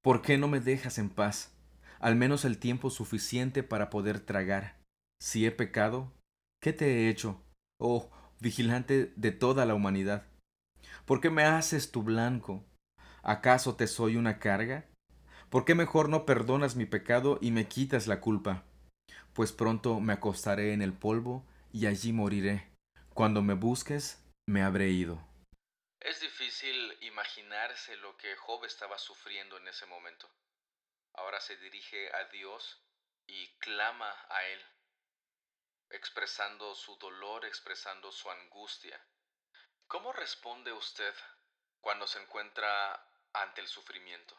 ¿Por 0.00 0.22
qué 0.22 0.38
no 0.38 0.46
me 0.46 0.60
dejas 0.60 0.98
en 0.98 1.10
paz? 1.10 1.52
Al 1.98 2.14
menos 2.14 2.44
el 2.44 2.58
tiempo 2.58 2.90
suficiente 2.90 3.64
para 3.64 3.90
poder 3.90 4.20
tragar. 4.20 4.78
Si 5.20 5.44
he 5.44 5.50
pecado, 5.50 6.12
¿qué 6.62 6.72
te 6.72 6.86
he 6.86 7.08
hecho? 7.08 7.42
Oh, 7.80 8.10
vigilante 8.40 9.12
de 9.16 9.32
toda 9.32 9.66
la 9.66 9.74
humanidad. 9.74 10.27
¿Por 11.08 11.22
qué 11.22 11.30
me 11.30 11.44
haces 11.44 11.90
tu 11.90 12.02
blanco? 12.02 12.66
¿Acaso 13.22 13.76
te 13.76 13.86
soy 13.86 14.16
una 14.16 14.38
carga? 14.38 14.90
¿Por 15.48 15.64
qué 15.64 15.74
mejor 15.74 16.10
no 16.10 16.26
perdonas 16.26 16.76
mi 16.76 16.84
pecado 16.84 17.38
y 17.40 17.50
me 17.50 17.66
quitas 17.66 18.06
la 18.06 18.20
culpa? 18.20 18.66
Pues 19.32 19.52
pronto 19.52 20.00
me 20.00 20.12
acostaré 20.12 20.74
en 20.74 20.82
el 20.82 20.92
polvo 20.92 21.48
y 21.72 21.86
allí 21.86 22.12
moriré. 22.12 22.70
Cuando 23.14 23.40
me 23.40 23.54
busques, 23.54 24.22
me 24.46 24.62
habré 24.62 24.90
ido. 24.90 25.26
Es 25.98 26.20
difícil 26.20 26.98
imaginarse 27.00 27.96
lo 27.96 28.14
que 28.18 28.36
Job 28.36 28.66
estaba 28.66 28.98
sufriendo 28.98 29.56
en 29.56 29.66
ese 29.66 29.86
momento. 29.86 30.28
ahora 31.14 31.40
se 31.40 31.56
dirige 31.56 32.14
a 32.14 32.24
Dios 32.24 32.84
y 33.26 33.48
clama 33.60 34.14
a 34.28 34.44
Él, 34.44 34.60
expresando 35.88 36.74
su 36.74 36.98
dolor, 36.98 37.46
expresando 37.46 38.12
su 38.12 38.30
angustia. 38.30 39.00
¿Cómo 39.88 40.12
responde 40.12 40.70
usted 40.70 41.14
cuando 41.80 42.06
se 42.06 42.20
encuentra 42.20 42.66
ante 43.32 43.62
el 43.62 43.66
sufrimiento? 43.66 44.34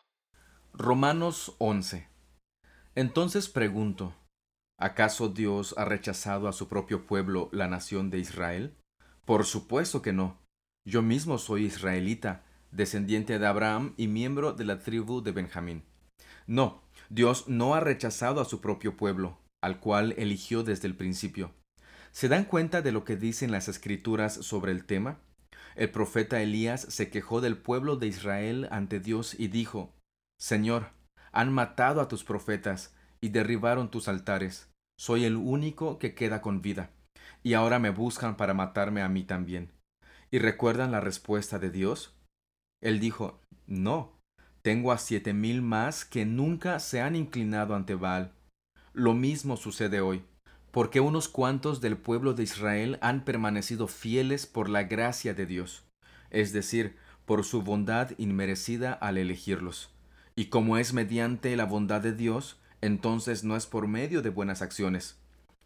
Romanos 0.73 1.55
11. 1.57 2.07
Entonces 2.93 3.49
pregunto, 3.49 4.13
¿acaso 4.77 5.27
Dios 5.29 5.73
ha 5.75 5.85
rechazado 5.85 6.47
a 6.47 6.53
su 6.53 6.67
propio 6.67 7.07
pueblo, 7.07 7.49
la 7.51 7.67
nación 7.67 8.12
de 8.12 8.19
Israel? 8.19 8.77
Por 9.25 9.43
supuesto 9.43 10.03
que 10.03 10.13
no. 10.13 10.39
Yo 10.88 11.01
mismo 11.01 11.39
soy 11.39 11.65
israelita, 11.65 12.43
descendiente 12.69 13.39
de 13.39 13.47
Abraham 13.47 13.95
y 13.97 14.07
miembro 14.07 14.53
de 14.53 14.65
la 14.65 14.77
tribu 14.77 15.23
de 15.23 15.31
Benjamín. 15.31 15.83
No, 16.45 16.83
Dios 17.09 17.47
no 17.47 17.73
ha 17.73 17.79
rechazado 17.79 18.39
a 18.39 18.45
su 18.45 18.62
propio 18.62 18.95
pueblo, 18.95 19.39
al 19.63 19.79
cual 19.79 20.13
eligió 20.15 20.62
desde 20.62 20.88
el 20.88 20.95
principio. 20.95 21.55
¿Se 22.12 22.27
dan 22.27 22.45
cuenta 22.45 22.83
de 22.83 22.91
lo 22.91 23.03
que 23.03 23.15
dicen 23.15 23.51
las 23.51 23.67
escrituras 23.67 24.35
sobre 24.35 24.71
el 24.71 24.85
tema? 24.85 25.19
El 25.79 25.91
profeta 25.91 26.41
Elías 26.41 26.81
se 26.89 27.09
quejó 27.09 27.39
del 27.39 27.57
pueblo 27.57 27.95
de 27.95 28.07
Israel 28.07 28.67
ante 28.69 28.99
Dios 28.99 29.33
y 29.39 29.47
dijo, 29.47 29.95
Señor, 30.37 30.89
han 31.31 31.53
matado 31.53 32.01
a 32.01 32.09
tus 32.09 32.25
profetas 32.25 32.93
y 33.21 33.29
derribaron 33.29 33.89
tus 33.89 34.09
altares. 34.09 34.69
Soy 34.99 35.23
el 35.23 35.37
único 35.37 35.97
que 35.97 36.15
queda 36.15 36.41
con 36.41 36.61
vida, 36.61 36.91
y 37.43 37.53
ahora 37.53 37.79
me 37.79 37.91
buscan 37.91 38.35
para 38.35 38.53
matarme 38.53 39.01
a 39.01 39.07
mí 39.07 39.23
también. 39.23 39.71
¿Y 40.31 40.39
recuerdan 40.39 40.91
la 40.91 40.99
respuesta 40.99 41.59
de 41.59 41.69
Dios? 41.69 42.13
Él 42.83 42.99
dijo, 42.99 43.39
No, 43.65 44.19
tengo 44.61 44.91
a 44.91 44.97
siete 44.97 45.33
mil 45.33 45.61
más 45.61 46.03
que 46.03 46.25
nunca 46.25 46.79
se 46.79 46.99
han 46.99 47.15
inclinado 47.15 47.73
ante 47.73 47.95
Baal. 47.95 48.33
Lo 48.91 49.13
mismo 49.13 49.55
sucede 49.55 50.01
hoy, 50.01 50.25
porque 50.71 50.99
unos 50.99 51.29
cuantos 51.29 51.82
del 51.82 51.97
pueblo 51.97 52.34
de 52.34 52.43
Israel 52.43 52.97
han 53.01 53.23
permanecido 53.23 53.88
fieles 53.88 54.45
por 54.45 54.69
la 54.69 54.84
gracia 54.84 55.34
de 55.34 55.45
Dios, 55.45 55.86
es 56.29 56.53
decir, 56.53 56.97
por 57.25 57.43
su 57.43 57.62
bondad 57.62 58.12
inmerecida 58.17 58.93
al 58.93 59.17
elegirlos. 59.17 59.93
Y 60.36 60.45
como 60.45 60.77
es 60.77 60.93
mediante 60.93 61.55
la 61.55 61.65
bondad 61.65 62.01
de 62.01 62.13
Dios, 62.13 62.60
entonces 62.82 63.43
no 63.43 63.55
es 63.55 63.65
por 63.65 63.88
medio 63.88 64.21
de 64.21 64.29
buenas 64.29 64.62
acciones, 64.62 65.19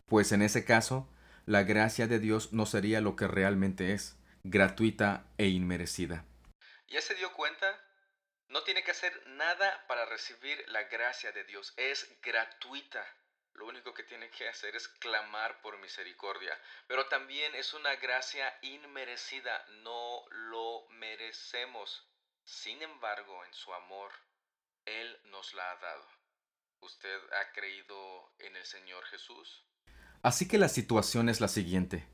pues 0.07 0.31
en 0.31 0.41
ese 0.41 0.65
caso, 0.65 1.09
la 1.45 1.63
gracia 1.63 2.07
de 2.07 2.19
Dios 2.19 2.53
no 2.53 2.65
sería 2.65 3.01
lo 3.01 3.15
que 3.15 3.27
realmente 3.27 3.93
es, 3.93 4.17
gratuita 4.43 5.25
e 5.37 5.47
inmerecida. 5.47 6.25
¿Ya 6.87 7.01
se 7.01 7.15
dio 7.15 7.31
cuenta? 7.33 7.67
No 8.49 8.63
tiene 8.63 8.83
que 8.83 8.91
hacer 8.91 9.11
nada 9.29 9.85
para 9.87 10.05
recibir 10.05 10.63
la 10.67 10.83
gracia 10.83 11.31
de 11.31 11.43
Dios. 11.45 11.73
Es 11.77 12.15
gratuita. 12.21 13.03
Lo 13.55 13.67
único 13.67 13.93
que 13.93 14.03
tiene 14.03 14.29
que 14.29 14.47
hacer 14.47 14.75
es 14.75 14.87
clamar 14.87 15.61
por 15.61 15.79
misericordia. 15.79 16.57
Pero 16.87 17.07
también 17.07 17.53
es 17.55 17.73
una 17.73 17.95
gracia 17.95 18.57
inmerecida. 18.61 19.65
No 19.83 20.25
lo 20.29 20.87
merecemos. 20.89 22.07
Sin 22.43 22.81
embargo, 22.81 23.45
en 23.45 23.53
su 23.53 23.73
amor, 23.73 24.11
Él 24.85 25.19
nos 25.25 25.53
la 25.53 25.71
ha 25.71 25.75
dado. 25.77 26.05
¿Usted 26.81 27.17
ha 27.41 27.51
creído 27.53 28.33
en 28.39 28.55
el 28.55 28.65
Señor 28.65 29.05
Jesús? 29.05 29.63
Así 30.21 30.47
que 30.47 30.57
la 30.57 30.69
situación 30.69 31.29
es 31.29 31.39
la 31.39 31.47
siguiente. 31.47 32.07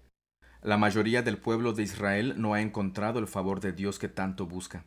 La 0.62 0.78
mayoría 0.78 1.21
del 1.21 1.38
pueblo 1.38 1.73
de 1.73 1.84
Israel 1.84 2.34
no 2.38 2.54
ha 2.54 2.62
encontrado 2.62 3.19
el 3.19 3.28
favor 3.28 3.62
de 3.62 3.71
Dios 3.71 3.97
que 3.97 4.10
tanto 4.10 4.45
busca. 4.45 4.86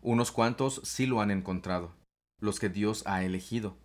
Unos 0.00 0.30
cuantos 0.30 0.80
sí 0.84 1.06
lo 1.06 1.20
han 1.20 1.32
encontrado, 1.32 1.96
los 2.40 2.60
que 2.60 2.68
Dios 2.68 3.04
ha 3.04 3.24
elegido, 3.24 3.76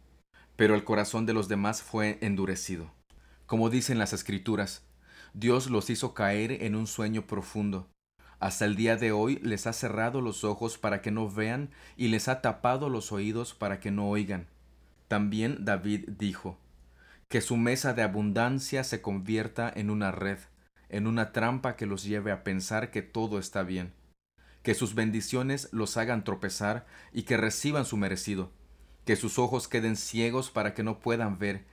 pero 0.55 0.75
el 0.75 0.83
corazón 0.83 1.25
de 1.25 1.33
los 1.33 1.47
demás 1.47 1.81
fue 1.81 2.17
endurecido. 2.21 2.91
Como 3.45 3.69
dicen 3.69 3.99
las 3.99 4.13
escrituras, 4.13 4.85
Dios 5.33 5.69
los 5.69 5.89
hizo 5.89 6.13
caer 6.13 6.63
en 6.63 6.75
un 6.75 6.87
sueño 6.87 7.27
profundo. 7.27 7.89
Hasta 8.39 8.65
el 8.65 8.75
día 8.75 8.97
de 8.97 9.11
hoy 9.11 9.39
les 9.41 9.67
ha 9.67 9.73
cerrado 9.73 10.21
los 10.21 10.43
ojos 10.43 10.77
para 10.77 11.01
que 11.01 11.11
no 11.11 11.29
vean 11.29 11.69
y 11.95 12.09
les 12.09 12.27
ha 12.27 12.41
tapado 12.41 12.89
los 12.89 13.11
oídos 13.11 13.53
para 13.53 13.79
que 13.79 13.91
no 13.91 14.09
oigan. 14.09 14.47
También 15.07 15.65
David 15.65 16.09
dijo, 16.17 16.57
que 17.29 17.41
su 17.41 17.57
mesa 17.57 17.93
de 17.93 18.03
abundancia 18.03 18.83
se 18.83 19.01
convierta 19.01 19.71
en 19.73 19.89
una 19.89 20.11
red 20.11 20.39
en 20.93 21.07
una 21.07 21.31
trampa 21.31 21.75
que 21.75 21.87
los 21.87 22.03
lleve 22.03 22.31
a 22.31 22.43
pensar 22.43 22.91
que 22.91 23.01
todo 23.01 23.39
está 23.39 23.63
bien, 23.63 23.93
que 24.61 24.75
sus 24.75 24.93
bendiciones 24.93 25.69
los 25.71 25.97
hagan 25.97 26.23
tropezar 26.23 26.85
y 27.11 27.23
que 27.23 27.35
reciban 27.35 27.85
su 27.85 27.97
merecido, 27.97 28.51
que 29.05 29.15
sus 29.15 29.39
ojos 29.39 29.67
queden 29.67 29.95
ciegos 29.95 30.49
para 30.49 30.73
que 30.73 30.83
no 30.83 30.99
puedan 30.99 31.39
ver 31.39 31.65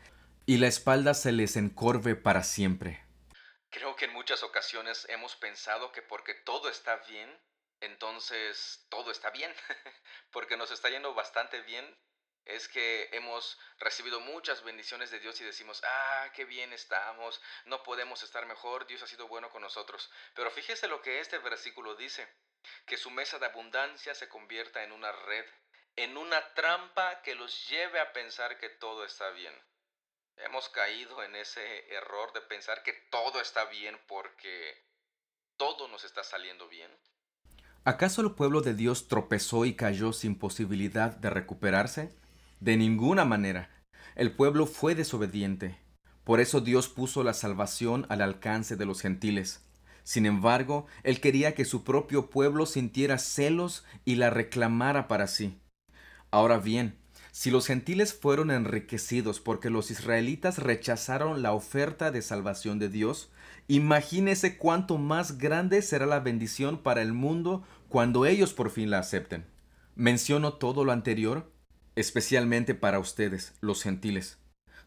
y 0.47 0.59
la 0.59 0.67
espalda 0.67 1.15
se 1.15 1.33
les 1.33 1.57
encorve 1.57 2.17
para 2.17 2.43
siempre. 2.43 3.05
Creo 3.71 3.95
que 3.97 4.07
en 4.07 4.13
muchas 4.13 4.43
ocasiones 4.43 5.07
hemos 5.09 5.37
pensado 5.37 5.93
que 5.93 6.03
porque 6.03 6.35
todo 6.35 6.69
está 6.69 6.97
bien, 7.09 7.31
entonces 7.81 8.85
todo 8.89 9.11
está 9.11 9.31
bien, 9.31 9.53
porque 10.33 10.57
nos 10.57 10.71
está 10.71 10.91
yendo 10.91 11.15
bastante 11.15 11.61
bien 11.63 11.87
es 12.45 12.69
que 12.69 13.09
hemos 13.13 13.59
recibido 13.79 14.21
muchas 14.21 14.63
bendiciones 14.65 15.11
de 15.11 15.21
Dios 15.21 15.41
y 15.41 15.45
decimos, 15.45 15.83
ah, 15.85 16.31
qué 16.35 16.45
bien 16.45 16.73
estamos, 16.73 17.41
no 17.67 17.83
podemos 17.83 18.23
estar 18.23 18.47
mejor, 18.47 18.87
Dios 18.87 19.03
ha 19.03 19.07
sido 19.07 19.29
bueno 19.29 19.51
con 19.51 19.63
nosotros. 19.63 20.11
Pero 20.35 20.51
fíjese 20.51 20.89
lo 20.89 21.03
que 21.03 21.21
este 21.21 21.39
versículo 21.39 21.95
dice, 21.95 22.27
que 22.87 22.97
su 22.97 23.11
mesa 23.11 23.39
de 23.39 23.47
abundancia 23.47 24.15
se 24.15 24.29
convierta 24.29 24.83
en 24.83 24.93
una 24.93 25.13
red, 25.13 25.45
en 25.97 26.17
una 26.17 26.41
trampa 26.55 27.23
que 27.23 27.35
los 27.35 27.69
lleve 27.69 28.01
a 28.01 28.13
pensar 28.13 28.59
que 28.59 28.69
todo 28.69 29.05
está 29.05 29.31
bien. 29.31 29.53
Hemos 30.37 30.69
caído 30.71 31.23
en 31.23 31.37
ese 31.37 31.95
error 31.95 32.33
de 32.33 32.41
pensar 32.43 32.83
que 32.83 32.93
todo 33.11 33.41
está 33.41 33.67
bien 33.67 33.99
porque 34.07 34.75
todo 35.57 35.89
nos 35.89 36.05
está 36.05 36.25
saliendo 36.25 36.69
bien. 36.69 36.91
¿Acaso 37.85 38.23
el 38.23 38.35
pueblo 38.35 38.61
de 38.61 38.75
Dios 38.75 39.09
tropezó 39.09 39.65
y 39.65 39.75
cayó 39.75 40.13
sin 40.13 40.39
posibilidad 40.39 41.11
de 41.17 41.31
recuperarse? 41.31 42.15
De 42.61 42.77
ninguna 42.77 43.25
manera. 43.25 43.71
El 44.17 44.33
pueblo 44.33 44.67
fue 44.67 44.95
desobediente. 44.95 45.79
Por 46.25 46.41
eso 46.41 46.61
Dios 46.61 46.89
puso 46.89 47.23
la 47.25 47.35
salvación 47.35 48.07
al 48.09 48.21
alcance 48.21 48.77
de 48.77 48.85
los 48.87 49.01
gentiles. 49.01 49.67
Sin 50.03 50.27
embargo, 50.27 50.87
Él 51.03 51.21
quería 51.21 51.55
que 51.55 51.65
su 51.65 51.85
propio 51.85 52.31
pueblo 52.31 52.67
sintiera 52.67 53.19
celos 53.19 53.85
y 54.05 54.17
la 54.17 54.31
reclamara 54.31 55.09
para 55.09 55.27
sí. 55.27 55.61
Ahora 56.31 56.59
bien, 56.59 56.97
si 57.33 57.51
los 57.51 57.67
gentiles 57.67 58.13
fueron 58.13 58.51
enriquecidos 58.51 59.41
porque 59.41 59.71
los 59.71 59.91
israelitas 59.91 60.59
rechazaron 60.59 61.43
la 61.43 61.53
oferta 61.53 62.11
de 62.11 62.23
salvación 62.23 62.79
de 62.79 62.89
Dios, 62.89 63.31
imagínese 63.69 64.57
cuánto 64.57 64.99
más 64.99 65.39
grande 65.39 65.83
será 65.83 66.07
la 66.07 66.21
bendición 66.21 66.79
para 66.79 67.03
el 67.03 67.13
mundo 67.13 67.63
cuando 67.89 68.27
ellos 68.27 68.53
por 68.53 68.71
fin 68.71 68.91
la 68.91 68.99
acepten. 68.99 69.47
Menciono 69.95 70.55
todo 70.55 70.85
lo 70.85 70.93
anterior 70.93 71.51
especialmente 71.97 72.75
para 72.75 72.99
ustedes, 72.99 73.55
los 73.61 73.83
gentiles. 73.83 74.39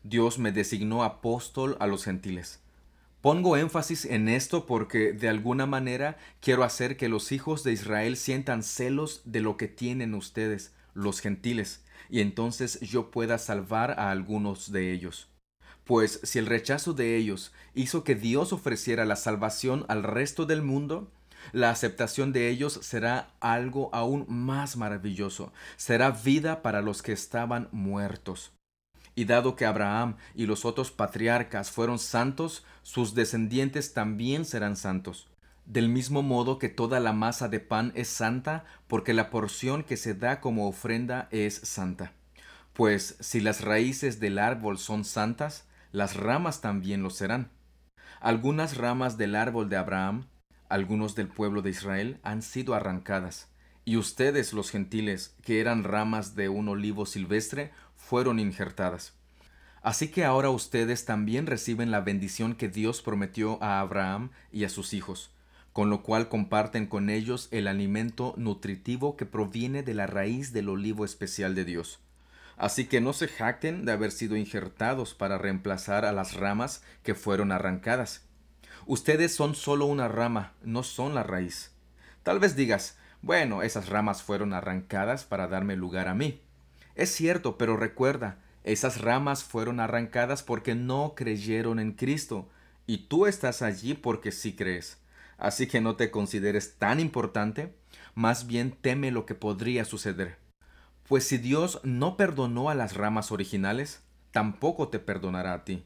Dios 0.03 0.39
me 0.39 0.51
designó 0.51 1.03
apóstol 1.03 1.77
a 1.79 1.87
los 1.87 2.03
gentiles. 2.03 2.61
Pongo 3.21 3.55
énfasis 3.55 4.03
en 4.05 4.27
esto 4.27 4.65
porque 4.65 5.13
de 5.13 5.29
alguna 5.29 5.65
manera 5.65 6.17
quiero 6.41 6.63
hacer 6.63 6.97
que 6.97 7.07
los 7.07 7.31
hijos 7.31 7.63
de 7.63 7.71
Israel 7.71 8.17
sientan 8.17 8.63
celos 8.63 9.21
de 9.23 9.39
lo 9.39 9.55
que 9.55 9.69
tienen 9.69 10.13
ustedes, 10.13 10.73
los 10.93 11.19
gentiles, 11.19 11.83
y 12.09 12.21
entonces 12.21 12.79
yo 12.81 13.11
pueda 13.11 13.37
salvar 13.37 13.99
a 13.99 14.11
algunos 14.11 14.71
de 14.71 14.91
ellos. 14.91 15.29
Pues 15.83 16.19
si 16.23 16.39
el 16.39 16.45
rechazo 16.45 16.93
de 16.93 17.17
ellos 17.17 17.51
hizo 17.73 18.03
que 18.03 18.15
Dios 18.15 18.53
ofreciera 18.53 19.05
la 19.05 19.15
salvación 19.15 19.85
al 19.89 20.03
resto 20.03 20.45
del 20.45 20.61
mundo, 20.61 21.11
la 21.51 21.69
aceptación 21.69 22.31
de 22.31 22.49
ellos 22.49 22.79
será 22.81 23.33
algo 23.41 23.89
aún 23.93 24.25
más 24.29 24.77
maravilloso. 24.77 25.51
Será 25.75 26.11
vida 26.11 26.61
para 26.61 26.81
los 26.81 27.01
que 27.01 27.11
estaban 27.11 27.67
muertos. 27.71 28.53
Y 29.15 29.25
dado 29.25 29.55
que 29.55 29.65
Abraham 29.65 30.15
y 30.33 30.45
los 30.45 30.65
otros 30.65 30.91
patriarcas 30.91 31.69
fueron 31.69 31.99
santos, 31.99 32.65
sus 32.81 33.13
descendientes 33.13 33.93
también 33.93 34.45
serán 34.45 34.77
santos. 34.77 35.27
Del 35.65 35.89
mismo 35.89 36.21
modo 36.21 36.59
que 36.59 36.69
toda 36.69 36.99
la 36.99 37.13
masa 37.13 37.47
de 37.47 37.59
pan 37.59 37.91
es 37.95 38.09
santa, 38.09 38.65
porque 38.87 39.13
la 39.13 39.29
porción 39.29 39.83
que 39.83 39.97
se 39.97 40.13
da 40.13 40.41
como 40.41 40.67
ofrenda 40.67 41.27
es 41.31 41.55
santa. 41.55 42.13
Pues 42.73 43.17
si 43.19 43.39
las 43.39 43.61
raíces 43.61 44.19
del 44.19 44.39
árbol 44.39 44.77
son 44.77 45.05
santas, 45.05 45.67
las 45.91 46.15
ramas 46.15 46.61
también 46.61 47.03
lo 47.03 47.09
serán. 47.09 47.51
Algunas 48.19 48.77
ramas 48.77 49.17
del 49.17 49.35
árbol 49.35 49.69
de 49.69 49.77
Abraham 49.77 50.25
algunos 50.73 51.13
del 51.13 51.27
pueblo 51.27 51.61
de 51.61 51.69
Israel 51.69 52.19
han 52.23 52.41
sido 52.41 52.73
arrancadas, 52.73 53.47
y 53.85 53.97
ustedes 53.97 54.53
los 54.53 54.71
gentiles, 54.71 55.35
que 55.43 55.59
eran 55.59 55.83
ramas 55.83 56.33
de 56.33 56.49
un 56.49 56.67
olivo 56.67 57.05
silvestre, 57.05 57.71
fueron 57.95 58.39
injertadas. 58.39 59.13
Así 59.83 60.07
que 60.07 60.25
ahora 60.25 60.49
ustedes 60.49 61.05
también 61.05 61.45
reciben 61.45 61.91
la 61.91 62.01
bendición 62.01 62.55
que 62.55 62.69
Dios 62.69 63.03
prometió 63.03 63.61
a 63.61 63.81
Abraham 63.81 64.31
y 64.51 64.63
a 64.63 64.69
sus 64.69 64.95
hijos, 64.95 65.32
con 65.73 65.89
lo 65.89 66.03
cual 66.03 66.29
comparten 66.29 66.85
con 66.85 67.09
ellos 67.09 67.47
el 67.51 67.67
alimento 67.67 68.35
nutritivo 68.37 69.17
que 69.17 69.25
proviene 69.25 69.81
de 69.81 69.95
la 69.95 70.05
raíz 70.05 70.53
del 70.53 70.69
olivo 70.69 71.03
especial 71.03 71.55
de 71.55 71.65
Dios. 71.65 71.99
Así 72.57 72.85
que 72.85 73.01
no 73.01 73.13
se 73.13 73.27
jacten 73.27 73.83
de 73.83 73.91
haber 73.91 74.11
sido 74.11 74.37
injertados 74.37 75.15
para 75.15 75.39
reemplazar 75.39 76.05
a 76.05 76.11
las 76.11 76.35
ramas 76.35 76.83
que 77.01 77.15
fueron 77.15 77.51
arrancadas. 77.51 78.21
Ustedes 78.85 79.33
son 79.35 79.55
solo 79.55 79.85
una 79.85 80.07
rama, 80.07 80.53
no 80.61 80.83
son 80.83 81.15
la 81.15 81.23
raíz. 81.23 81.71
Tal 82.21 82.39
vez 82.39 82.55
digas, 82.55 82.97
bueno, 83.23 83.63
esas 83.63 83.89
ramas 83.89 84.21
fueron 84.21 84.53
arrancadas 84.53 85.23
para 85.23 85.47
darme 85.47 85.75
lugar 85.75 86.07
a 86.07 86.13
mí. 86.13 86.41
Es 86.93 87.09
cierto, 87.09 87.57
pero 87.57 87.77
recuerda, 87.77 88.37
esas 88.63 89.01
ramas 89.01 89.43
fueron 89.43 89.79
arrancadas 89.79 90.43
porque 90.43 90.75
no 90.75 91.13
creyeron 91.15 91.79
en 91.79 91.93
Cristo, 91.93 92.49
y 92.85 93.07
tú 93.07 93.25
estás 93.25 93.61
allí 93.61 93.93
porque 93.93 94.31
sí 94.31 94.55
crees. 94.55 94.97
Así 95.43 95.67
que 95.67 95.81
no 95.81 95.97
te 95.97 96.09
consideres 96.09 96.77
tan 96.77 97.01
importante, 97.01 97.75
más 98.15 98.47
bien 98.47 98.71
teme 98.71 99.11
lo 99.11 99.25
que 99.25 99.35
podría 99.35 99.83
suceder. 99.83 100.37
Pues 101.05 101.27
si 101.27 101.37
Dios 101.37 101.81
no 101.83 102.15
perdonó 102.15 102.69
a 102.69 102.75
las 102.75 102.95
ramas 102.95 103.29
originales, 103.29 104.03
tampoco 104.31 104.87
te 104.87 104.99
perdonará 104.99 105.53
a 105.53 105.65
ti. 105.65 105.83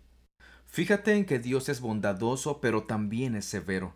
Fíjate 0.68 1.16
en 1.16 1.26
que 1.26 1.40
Dios 1.40 1.70
es 1.70 1.82
bondadoso, 1.82 2.62
pero 2.62 2.84
también 2.84 3.36
es 3.36 3.46
severo. 3.46 3.96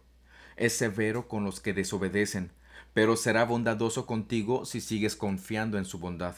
Es 0.55 0.75
severo 0.75 1.27
con 1.27 1.43
los 1.43 1.59
que 1.59 1.73
desobedecen, 1.73 2.51
pero 2.95 3.15
será 3.15 3.45
bondadoso 3.45 4.07
contigo 4.07 4.65
si 4.65 4.81
sigues 4.81 5.15
confiando 5.15 5.77
en 5.77 5.85
su 5.85 5.99
bondad. 5.99 6.37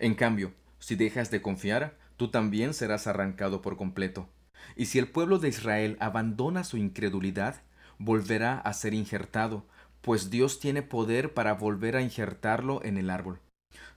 En 0.00 0.16
cambio, 0.16 0.52
si 0.80 0.96
dejas 0.96 1.30
de 1.30 1.40
confiar, 1.40 1.96
tú 2.16 2.32
también 2.32 2.74
serás 2.74 3.06
arrancado 3.06 3.62
por 3.62 3.76
completo. 3.76 4.28
Y 4.74 4.86
si 4.86 4.98
el 4.98 5.06
pueblo 5.06 5.38
de 5.38 5.50
Israel 5.50 5.96
abandona 6.00 6.64
su 6.64 6.76
incredulidad, 6.76 7.62
volverá 7.98 8.58
a 8.58 8.72
ser 8.72 8.94
injertado, 8.94 9.66
pues 10.00 10.30
Dios 10.30 10.60
tiene 10.60 10.82
poder 10.82 11.34
para 11.34 11.54
volver 11.54 11.96
a 11.96 12.02
injertarlo 12.02 12.84
en 12.84 12.98
el 12.98 13.10
árbol. 13.10 13.40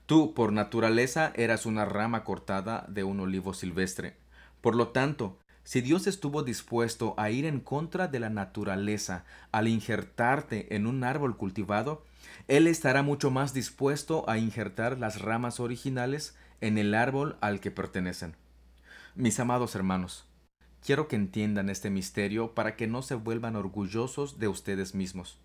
Tú, 0.06 0.32
por 0.32 0.52
naturaleza, 0.52 1.32
eras 1.36 1.66
una 1.66 1.84
rama 1.84 2.24
cortada 2.24 2.86
de 2.88 3.04
un 3.04 3.20
olivo 3.20 3.52
silvestre. 3.52 4.16
Por 4.60 4.74
lo 4.74 4.88
tanto, 4.88 5.38
si 5.64 5.82
Dios 5.82 6.06
estuvo 6.06 6.42
dispuesto 6.42 7.12
a 7.18 7.28
ir 7.30 7.44
en 7.44 7.60
contra 7.60 8.08
de 8.08 8.20
la 8.20 8.30
naturaleza 8.30 9.26
al 9.52 9.68
injertarte 9.68 10.74
en 10.74 10.86
un 10.86 11.04
árbol 11.04 11.36
cultivado, 11.36 12.06
Él 12.46 12.66
estará 12.66 13.02
mucho 13.02 13.30
más 13.30 13.52
dispuesto 13.52 14.24
a 14.30 14.38
injertar 14.38 14.98
las 14.98 15.20
ramas 15.20 15.60
originales 15.60 16.34
en 16.62 16.78
el 16.78 16.94
árbol 16.94 17.36
al 17.42 17.60
que 17.60 17.70
pertenecen. 17.70 18.34
Mis 19.14 19.38
amados 19.40 19.74
hermanos, 19.74 20.27
quiero 20.88 21.06
que 21.06 21.16
entiendan 21.16 21.68
este 21.68 21.90
misterio 21.90 22.54
para 22.54 22.74
que 22.74 22.86
no 22.86 23.02
se 23.02 23.14
vuelvan 23.14 23.56
orgullosos 23.56 24.38
de 24.38 24.48
ustedes 24.48 24.94
mismos. 24.94 25.38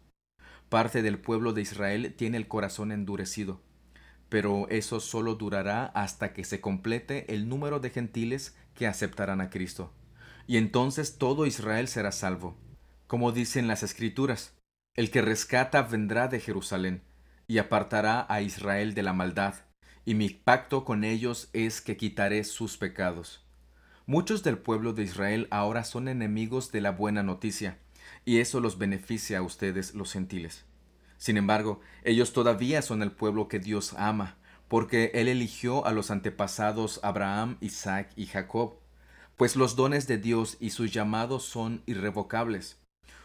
Parte 0.70 1.02
del 1.02 1.20
pueblo 1.20 1.52
de 1.52 1.64
Israel 1.64 2.14
tiene 2.16 2.38
el 2.38 2.48
corazón 2.48 2.94
endurecido, 2.94 3.60
pero 4.30 4.70
eso 4.70 5.02
solo 5.02 5.36
durará 5.36 5.88
hasta 5.88 6.32
que 6.32 6.46
se 6.46 6.62
complete 6.62 7.34
el 7.34 7.50
número 7.50 7.82
de 7.82 7.90
gentiles 7.90 8.56
que 8.74 8.88
aceptarán 8.88 9.42
a 9.42 9.50
Cristo 9.50 9.92
y 10.48 10.56
entonces 10.56 11.18
todo 11.18 11.46
Israel 11.46 11.90
será 11.90 12.14
salvo. 12.14 12.56
Como 13.08 13.34
dicen 13.34 13.68
las 13.68 13.84
Escrituras, 13.84 14.56
el 14.96 15.12
que 15.12 15.22
rescata 15.22 15.82
vendrá 15.82 16.30
de 16.30 16.40
Jerusalén, 16.40 17.04
y 17.48 17.58
apartará 17.58 18.26
a 18.30 18.42
Israel 18.42 18.94
de 18.94 19.04
la 19.04 19.12
maldad, 19.12 19.56
y 20.06 20.16
mi 20.16 20.30
pacto 20.30 20.86
con 20.86 21.04
ellos 21.04 21.50
es 21.52 21.82
que 21.82 21.98
quitaré 21.98 22.46
sus 22.46 22.78
pecados. 22.78 23.43
Muchos 24.06 24.44
del 24.44 24.58
pueblo 24.58 24.92
de 24.92 25.04
Israel 25.04 25.48
ahora 25.50 25.86
son 25.86 26.10
enemigos 26.10 26.74
de 26.74 26.82
la 26.82 26.92
buena 26.92 27.24
noticia, 27.24 27.80
y 28.26 28.40
eso 28.40 28.60
los 28.60 28.78
beneficia 28.78 29.38
a 29.38 29.42
ustedes 29.42 29.96
los 29.96 30.12
gentiles. 30.12 30.66
Sin 31.18 31.38
embargo, 31.38 31.80
ellos 32.04 32.34
todavía 32.34 32.82
son 32.82 33.02
el 33.02 33.14
pueblo 33.14 33.48
que 33.48 33.60
Dios 33.60 33.94
ama, 33.98 34.36
porque 34.68 35.12
Él 35.14 35.30
eligió 35.30 35.86
a 35.86 35.94
los 35.94 36.12
antepasados 36.12 37.00
Abraham, 37.02 37.56
Isaac 37.62 38.12
y 38.18 38.26
Jacob, 38.26 38.74
pues 39.38 39.56
los 39.56 39.78
dones 39.78 40.06
de 40.06 40.18
Dios 40.18 40.58
y 40.60 40.72
sus 40.72 40.92
llamados 40.92 41.46
son 41.46 41.82
irrevocables. 41.86 42.82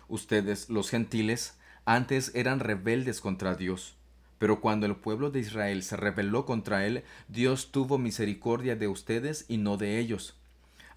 Ustedes, 0.06 0.70
los 0.70 0.90
gentiles, 0.90 1.58
antes 1.86 2.30
eran 2.36 2.60
rebeldes 2.60 3.20
contra 3.20 3.56
Dios, 3.56 3.96
pero 4.38 4.60
cuando 4.60 4.86
el 4.86 4.94
pueblo 4.94 5.32
de 5.32 5.40
Israel 5.40 5.82
se 5.82 5.96
rebeló 5.96 6.46
contra 6.46 6.86
él, 6.86 7.02
Dios 7.26 7.72
tuvo 7.72 7.98
misericordia 7.98 8.76
de 8.76 8.86
ustedes 8.86 9.44
y 9.48 9.56
no 9.56 9.76
de 9.76 9.98
ellos. 9.98 10.38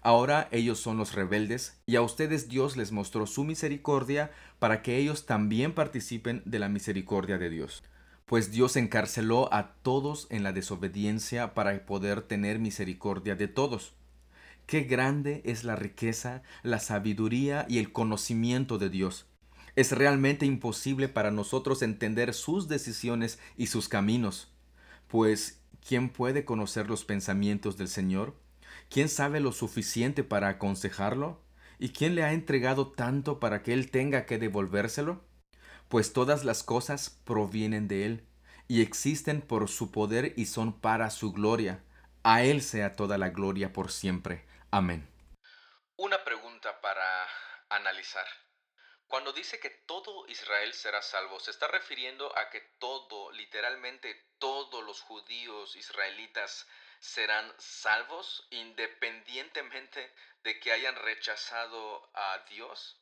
Ahora 0.02 0.48
ellos 0.50 0.80
son 0.80 0.96
los 0.96 1.14
rebeldes, 1.14 1.80
y 1.86 1.94
a 1.94 2.02
ustedes 2.02 2.48
Dios 2.48 2.76
les 2.76 2.90
mostró 2.90 3.26
su 3.26 3.44
misericordia 3.44 4.32
para 4.58 4.82
que 4.82 4.96
ellos 4.96 5.26
también 5.26 5.74
participen 5.74 6.42
de 6.44 6.58
la 6.58 6.68
misericordia 6.68 7.38
de 7.38 7.50
Dios. 7.50 7.84
Pues 8.26 8.50
Dios 8.50 8.76
encarceló 8.76 9.52
a 9.54 9.74
todos 9.82 10.26
en 10.30 10.42
la 10.42 10.52
desobediencia 10.52 11.54
para 11.54 11.86
poder 11.86 12.22
tener 12.22 12.58
misericordia 12.58 13.36
de 13.36 13.46
todos. 13.46 13.94
Qué 14.66 14.82
grande 14.82 15.42
es 15.44 15.62
la 15.62 15.76
riqueza, 15.76 16.42
la 16.64 16.80
sabiduría 16.80 17.64
y 17.68 17.78
el 17.78 17.92
conocimiento 17.92 18.78
de 18.78 18.90
Dios. 18.90 19.26
Es 19.76 19.92
realmente 19.92 20.46
imposible 20.46 21.08
para 21.08 21.30
nosotros 21.30 21.80
entender 21.80 22.34
sus 22.34 22.68
decisiones 22.68 23.38
y 23.56 23.68
sus 23.68 23.88
caminos. 23.88 24.52
Pues, 25.06 25.60
¿quién 25.86 26.08
puede 26.08 26.44
conocer 26.44 26.88
los 26.88 27.04
pensamientos 27.04 27.76
del 27.76 27.88
Señor? 27.88 28.34
¿Quién 28.92 29.08
sabe 29.08 29.40
lo 29.40 29.52
suficiente 29.52 30.22
para 30.22 30.48
aconsejarlo? 30.48 31.42
¿Y 31.78 31.94
quién 31.94 32.14
le 32.14 32.24
ha 32.24 32.34
entregado 32.34 32.92
tanto 32.92 33.40
para 33.40 33.62
que 33.62 33.72
Él 33.72 33.90
tenga 33.90 34.26
que 34.26 34.36
devolvérselo? 34.36 35.24
Pues 35.88 36.12
todas 36.12 36.44
las 36.44 36.62
cosas 36.62 37.08
provienen 37.24 37.88
de 37.88 38.04
Él, 38.04 38.28
y 38.68 38.82
existen 38.82 39.40
por 39.40 39.70
su 39.70 39.90
poder 39.90 40.34
y 40.36 40.44
son 40.44 40.78
para 40.78 41.08
su 41.08 41.32
gloria. 41.32 41.82
A 42.22 42.42
Él 42.42 42.60
sea 42.60 42.94
toda 42.94 43.16
la 43.16 43.30
gloria 43.30 43.72
por 43.72 43.90
siempre. 43.90 44.46
Amén. 44.70 45.08
Una 45.96 46.22
pregunta 46.22 46.78
para 46.82 47.26
analizar. 47.70 48.26
Cuando 49.06 49.32
dice 49.32 49.58
que 49.58 49.70
todo 49.86 50.26
Israel 50.28 50.74
será 50.74 51.00
salvo, 51.00 51.40
¿se 51.40 51.50
está 51.50 51.66
refiriendo 51.66 52.36
a 52.36 52.50
que 52.50 52.60
todo, 52.78 53.32
literalmente 53.32 54.14
todos 54.38 54.84
los 54.84 55.00
judíos 55.00 55.76
israelitas 55.76 56.66
serán 57.02 57.52
salvos 57.58 58.46
independientemente 58.50 60.14
de 60.44 60.60
que 60.60 60.72
hayan 60.72 60.94
rechazado 60.96 62.08
a 62.14 62.38
Dios? 62.48 63.00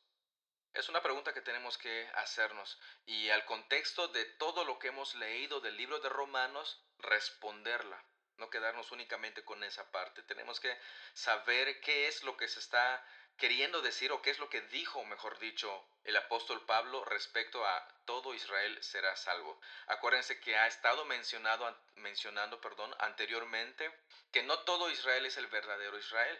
Es 0.73 0.89
una 0.89 1.03
pregunta 1.03 1.33
que 1.33 1.41
tenemos 1.41 1.77
que 1.77 2.09
hacernos 2.15 2.79
y 3.05 3.29
al 3.29 3.45
contexto 3.45 4.07
de 4.07 4.25
todo 4.25 4.65
lo 4.65 4.79
que 4.79 4.87
hemos 4.87 5.13
leído 5.15 5.61
del 5.61 5.77
libro 5.77 5.99
de 5.99 6.09
Romanos, 6.09 6.83
responderla 6.97 8.03
no 8.41 8.49
quedarnos 8.49 8.91
únicamente 8.91 9.45
con 9.45 9.63
esa 9.63 9.89
parte. 9.91 10.23
Tenemos 10.23 10.59
que 10.59 10.77
saber 11.13 11.79
qué 11.79 12.07
es 12.07 12.23
lo 12.23 12.35
que 12.35 12.49
se 12.49 12.59
está 12.59 13.01
queriendo 13.37 13.81
decir 13.81 14.11
o 14.11 14.21
qué 14.21 14.31
es 14.31 14.39
lo 14.39 14.49
que 14.49 14.61
dijo, 14.61 15.05
mejor 15.05 15.39
dicho, 15.39 15.87
el 16.03 16.17
apóstol 16.17 16.65
Pablo 16.65 17.05
respecto 17.05 17.65
a 17.65 17.87
todo 18.05 18.33
Israel 18.33 18.77
será 18.83 19.15
salvo. 19.15 19.59
Acuérdense 19.87 20.39
que 20.39 20.57
ha 20.57 20.67
estado 20.67 21.05
mencionado, 21.05 21.75
mencionando 21.95 22.59
perdón, 22.59 22.93
anteriormente 22.99 23.91
que 24.31 24.43
no 24.43 24.59
todo 24.59 24.89
Israel 24.89 25.25
es 25.25 25.37
el 25.37 25.47
verdadero 25.47 25.97
Israel, 25.97 26.39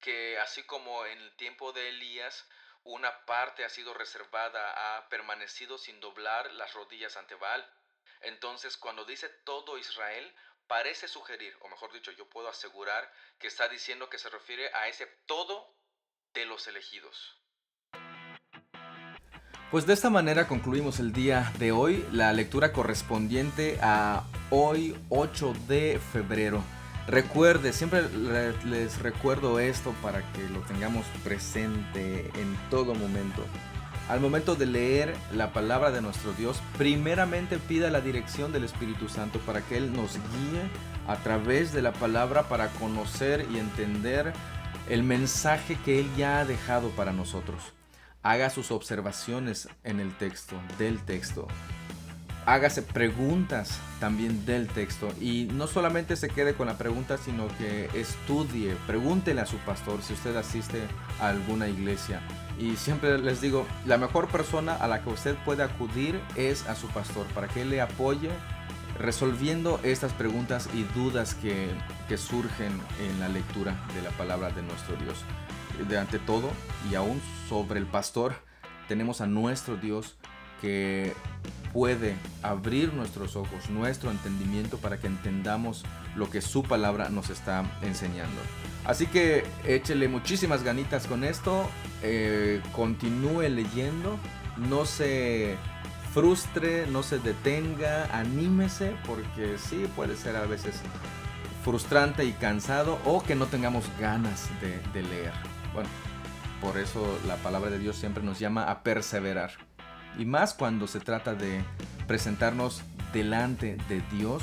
que 0.00 0.38
así 0.38 0.62
como 0.64 1.06
en 1.06 1.18
el 1.18 1.36
tiempo 1.36 1.72
de 1.72 1.88
Elías, 1.88 2.46
una 2.84 3.24
parte 3.26 3.64
ha 3.64 3.68
sido 3.68 3.94
reservada, 3.94 4.96
ha 4.96 5.08
permanecido 5.08 5.78
sin 5.78 6.00
doblar 6.00 6.50
las 6.52 6.74
rodillas 6.74 7.16
ante 7.16 7.36
Baal. 7.36 7.64
Entonces, 8.22 8.76
cuando 8.76 9.04
dice 9.04 9.28
todo 9.28 9.78
Israel, 9.78 10.34
parece 10.72 11.06
sugerir, 11.06 11.54
o 11.60 11.68
mejor 11.68 11.92
dicho, 11.92 12.12
yo 12.12 12.26
puedo 12.30 12.48
asegurar 12.48 13.12
que 13.38 13.46
está 13.46 13.68
diciendo 13.68 14.08
que 14.08 14.16
se 14.16 14.30
refiere 14.30 14.72
a 14.72 14.88
ese 14.88 15.04
todo 15.26 15.76
de 16.32 16.46
los 16.46 16.66
elegidos. 16.66 17.38
Pues 19.70 19.84
de 19.84 19.92
esta 19.92 20.08
manera 20.08 20.48
concluimos 20.48 20.98
el 20.98 21.12
día 21.12 21.52
de 21.58 21.72
hoy, 21.72 22.08
la 22.10 22.32
lectura 22.32 22.72
correspondiente 22.72 23.78
a 23.82 24.24
hoy 24.48 24.98
8 25.10 25.52
de 25.68 26.00
febrero. 26.10 26.64
Recuerde, 27.06 27.74
siempre 27.74 28.08
les 28.64 28.98
recuerdo 28.98 29.58
esto 29.58 29.94
para 30.00 30.22
que 30.32 30.42
lo 30.48 30.60
tengamos 30.60 31.04
presente 31.22 32.30
en 32.34 32.56
todo 32.70 32.94
momento. 32.94 33.44
Al 34.12 34.20
momento 34.20 34.56
de 34.56 34.66
leer 34.66 35.16
la 35.34 35.54
palabra 35.54 35.90
de 35.90 36.02
nuestro 36.02 36.34
Dios, 36.34 36.60
primeramente 36.76 37.56
pida 37.56 37.88
la 37.88 38.02
dirección 38.02 38.52
del 38.52 38.64
Espíritu 38.64 39.08
Santo 39.08 39.38
para 39.38 39.62
que 39.62 39.78
Él 39.78 39.90
nos 39.90 40.16
guíe 40.16 40.60
a 41.08 41.16
través 41.16 41.72
de 41.72 41.80
la 41.80 41.94
palabra 41.94 42.42
para 42.42 42.68
conocer 42.72 43.46
y 43.50 43.56
entender 43.56 44.34
el 44.90 45.02
mensaje 45.02 45.78
que 45.82 45.98
Él 45.98 46.10
ya 46.14 46.40
ha 46.40 46.44
dejado 46.44 46.90
para 46.90 47.14
nosotros. 47.14 47.72
Haga 48.22 48.50
sus 48.50 48.70
observaciones 48.70 49.70
en 49.82 49.98
el 49.98 50.14
texto, 50.14 50.56
del 50.78 51.02
texto 51.02 51.48
hágase 52.46 52.82
preguntas 52.82 53.78
también 54.00 54.44
del 54.44 54.66
texto 54.68 55.08
y 55.20 55.48
no 55.52 55.66
solamente 55.66 56.16
se 56.16 56.28
quede 56.28 56.54
con 56.54 56.66
la 56.66 56.76
pregunta, 56.76 57.16
sino 57.18 57.46
que 57.58 57.88
estudie, 57.94 58.76
pregúntele 58.86 59.40
a 59.40 59.46
su 59.46 59.58
pastor 59.58 60.02
si 60.02 60.12
usted 60.12 60.34
asiste 60.36 60.82
a 61.20 61.28
alguna 61.28 61.68
iglesia. 61.68 62.20
Y 62.58 62.76
siempre 62.76 63.18
les 63.18 63.40
digo, 63.40 63.66
la 63.86 63.98
mejor 63.98 64.28
persona 64.28 64.74
a 64.74 64.88
la 64.88 65.02
que 65.02 65.10
usted 65.10 65.36
puede 65.44 65.62
acudir 65.62 66.20
es 66.36 66.66
a 66.66 66.74
su 66.74 66.88
pastor 66.88 67.26
para 67.28 67.48
que 67.48 67.64
le 67.64 67.80
apoye 67.80 68.30
resolviendo 68.98 69.80
estas 69.82 70.12
preguntas 70.12 70.68
y 70.74 70.82
dudas 70.98 71.34
que, 71.34 71.68
que 72.08 72.18
surgen 72.18 72.72
en 73.00 73.20
la 73.20 73.28
lectura 73.28 73.74
de 73.94 74.02
la 74.02 74.10
palabra 74.10 74.50
de 74.50 74.62
nuestro 74.62 74.96
Dios. 74.96 75.18
De 75.88 75.98
ante 75.98 76.18
todo, 76.18 76.50
y 76.90 76.94
aún 76.94 77.20
sobre 77.48 77.80
el 77.80 77.86
pastor, 77.86 78.34
tenemos 78.88 79.20
a 79.20 79.26
nuestro 79.26 79.76
Dios 79.76 80.16
que 80.62 81.12
puede 81.72 82.14
abrir 82.42 82.92
nuestros 82.94 83.36
ojos, 83.36 83.68
nuestro 83.68 84.10
entendimiento 84.10 84.78
para 84.78 84.98
que 84.98 85.06
entendamos 85.06 85.84
lo 86.14 86.30
que 86.30 86.40
su 86.40 86.62
palabra 86.62 87.08
nos 87.08 87.30
está 87.30 87.64
enseñando. 87.82 88.40
Así 88.84 89.06
que 89.06 89.44
échele 89.66 90.08
muchísimas 90.08 90.62
ganitas 90.62 91.06
con 91.06 91.24
esto, 91.24 91.68
eh, 92.02 92.60
continúe 92.72 93.48
leyendo, 93.48 94.18
no 94.56 94.84
se 94.84 95.56
frustre, 96.12 96.86
no 96.86 97.02
se 97.02 97.18
detenga, 97.18 98.04
anímese, 98.16 98.94
porque 99.06 99.56
sí 99.58 99.86
puede 99.96 100.16
ser 100.16 100.36
a 100.36 100.44
veces 100.46 100.80
frustrante 101.64 102.24
y 102.24 102.32
cansado 102.32 102.98
o 103.04 103.22
que 103.22 103.34
no 103.34 103.46
tengamos 103.46 103.84
ganas 103.98 104.48
de, 104.60 104.78
de 104.92 105.08
leer. 105.08 105.32
Bueno, 105.72 105.88
por 106.60 106.76
eso 106.76 107.18
la 107.26 107.36
palabra 107.36 107.70
de 107.70 107.78
Dios 107.78 107.96
siempre 107.96 108.22
nos 108.22 108.38
llama 108.38 108.70
a 108.70 108.82
perseverar. 108.82 109.52
Y 110.18 110.24
más 110.24 110.54
cuando 110.54 110.86
se 110.86 111.00
trata 111.00 111.34
de 111.34 111.64
presentarnos 112.06 112.82
delante 113.12 113.76
de 113.88 114.02
Dios 114.12 114.42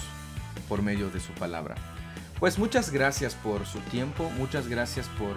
por 0.68 0.82
medio 0.82 1.10
de 1.10 1.20
su 1.20 1.34
palabra. 1.34 1.76
Pues 2.40 2.58
muchas 2.58 2.92
gracias 2.92 3.36
por 3.36 3.66
su 3.66 3.80
tiempo, 3.80 4.30
muchas 4.38 4.68
gracias 4.68 5.08
por 5.18 5.36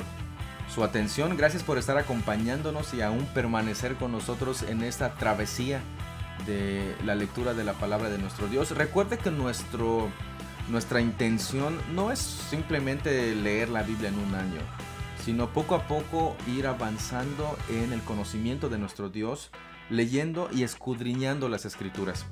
su 0.73 0.85
atención, 0.85 1.37
gracias 1.37 1.63
por 1.63 1.77
estar 1.77 1.99
acompañándonos 1.99 2.95
y 2.95 3.03
aún 3.03 3.27
permanecer 3.35 3.97
con 3.97 4.13
nosotros 4.13 4.63
en 4.63 4.83
esta 4.83 5.15
travesía 5.15 5.81
de 6.47 6.95
la 7.05 7.15
lectura 7.15 7.55
de 7.55 7.65
la 7.65 7.75
palabra 7.75 8.09
de 8.09 8.19
nuestro 8.19 8.47
Dios. 8.47 8.71
Recuerde 8.71 9.19
que 9.19 9.31
nuestro, 9.31 10.09
nuestra 10.69 11.01
intención 11.01 11.79
no 11.95 12.13
es 12.13 12.21
simplemente 12.21 13.35
leer 13.35 13.69
la 13.69 13.83
Biblia 13.83 14.09
en 14.09 14.19
un 14.19 14.35
año, 14.35 14.61
sino 15.25 15.53
poco 15.53 15.75
a 15.75 15.87
poco 15.87 16.37
ir 16.47 16.67
avanzando 16.67 17.59
en 17.69 17.93
el 17.93 18.01
conocimiento 18.03 18.69
de 18.69 18.79
nuestro 18.79 19.09
Dios, 19.09 19.51
leyendo 19.93 20.49
y 20.53 20.63
escudriñando 20.65 21.49
las 21.49 21.65
escrituras. 21.65 22.25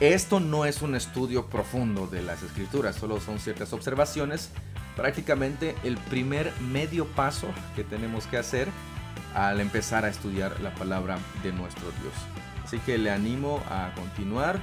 Esto 0.00 0.40
no 0.40 0.64
es 0.64 0.82
un 0.82 0.94
estudio 0.96 1.46
profundo 1.46 2.06
de 2.08 2.20
las 2.22 2.42
escrituras, 2.42 2.96
solo 2.96 3.20
son 3.20 3.38
ciertas 3.38 3.72
observaciones, 3.72 4.50
prácticamente 4.96 5.76
el 5.84 5.96
primer 5.96 6.52
medio 6.60 7.06
paso 7.06 7.46
que 7.76 7.84
tenemos 7.84 8.26
que 8.26 8.36
hacer 8.36 8.68
al 9.34 9.60
empezar 9.60 10.04
a 10.04 10.08
estudiar 10.08 10.60
la 10.60 10.74
palabra 10.74 11.18
de 11.42 11.52
nuestro 11.52 11.84
Dios. 12.02 12.14
Así 12.64 12.78
que 12.80 12.98
le 12.98 13.10
animo 13.10 13.62
a 13.70 13.92
continuar 13.94 14.60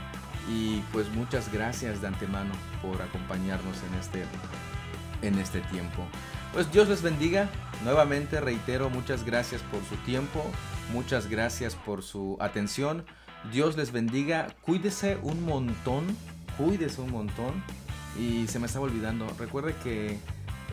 y 0.49 0.79
pues 0.91 1.07
muchas 1.09 1.51
gracias 1.51 2.01
de 2.01 2.07
antemano 2.07 2.51
por 2.81 3.01
acompañarnos 3.01 3.77
en 3.89 3.99
este, 3.99 4.25
en 5.21 5.39
este 5.39 5.62
tiempo. 5.62 6.05
Pues 6.53 6.71
Dios 6.71 6.89
les 6.89 7.01
bendiga. 7.01 7.49
Nuevamente 7.84 8.39
reitero, 8.41 8.89
muchas 8.89 9.23
gracias 9.23 9.62
por 9.63 9.84
su 9.86 9.95
tiempo, 10.05 10.43
muchas 10.93 11.27
gracias 11.27 11.75
por 11.75 12.03
su 12.03 12.38
atención. 12.39 13.05
Dios 13.51 13.77
les 13.77 13.91
bendiga. 13.91 14.49
Cuídese 14.62 15.17
un 15.23 15.45
montón, 15.45 16.05
cuídese 16.57 17.01
un 17.01 17.12
montón. 17.12 17.63
Y 18.19 18.47
se 18.47 18.60
me 18.60 18.67
estaba 18.67 18.86
olvidando, 18.86 19.34
recuerde 19.39 19.73
que 19.84 20.19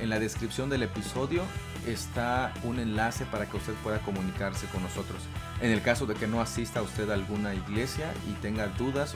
en 0.00 0.10
la 0.10 0.18
descripción 0.18 0.68
del 0.68 0.82
episodio 0.82 1.42
está 1.86 2.52
un 2.64 2.78
enlace 2.78 3.24
para 3.26 3.46
que 3.46 3.56
usted 3.56 3.72
pueda 3.82 3.98
comunicarse 4.00 4.66
con 4.66 4.82
nosotros. 4.82 5.22
En 5.60 5.70
el 5.70 5.82
caso 5.82 6.06
de 6.06 6.14
que 6.14 6.26
no 6.26 6.40
asista 6.40 6.82
usted 6.82 7.10
a 7.10 7.14
alguna 7.14 7.54
iglesia 7.54 8.12
y 8.28 8.32
tenga 8.42 8.66
dudas 8.66 9.14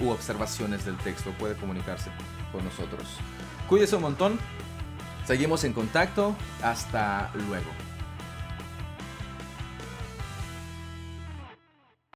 o 0.00 0.10
observaciones 0.10 0.84
del 0.84 0.96
texto, 0.98 1.32
puede 1.38 1.54
comunicarse 1.56 2.10
con 2.52 2.64
nosotros. 2.64 3.06
Cuídese 3.72 3.96
un 3.96 4.02
montón. 4.02 4.38
Seguimos 5.24 5.64
en 5.64 5.72
contacto. 5.72 6.36
Hasta 6.62 7.30
luego. 7.48 7.70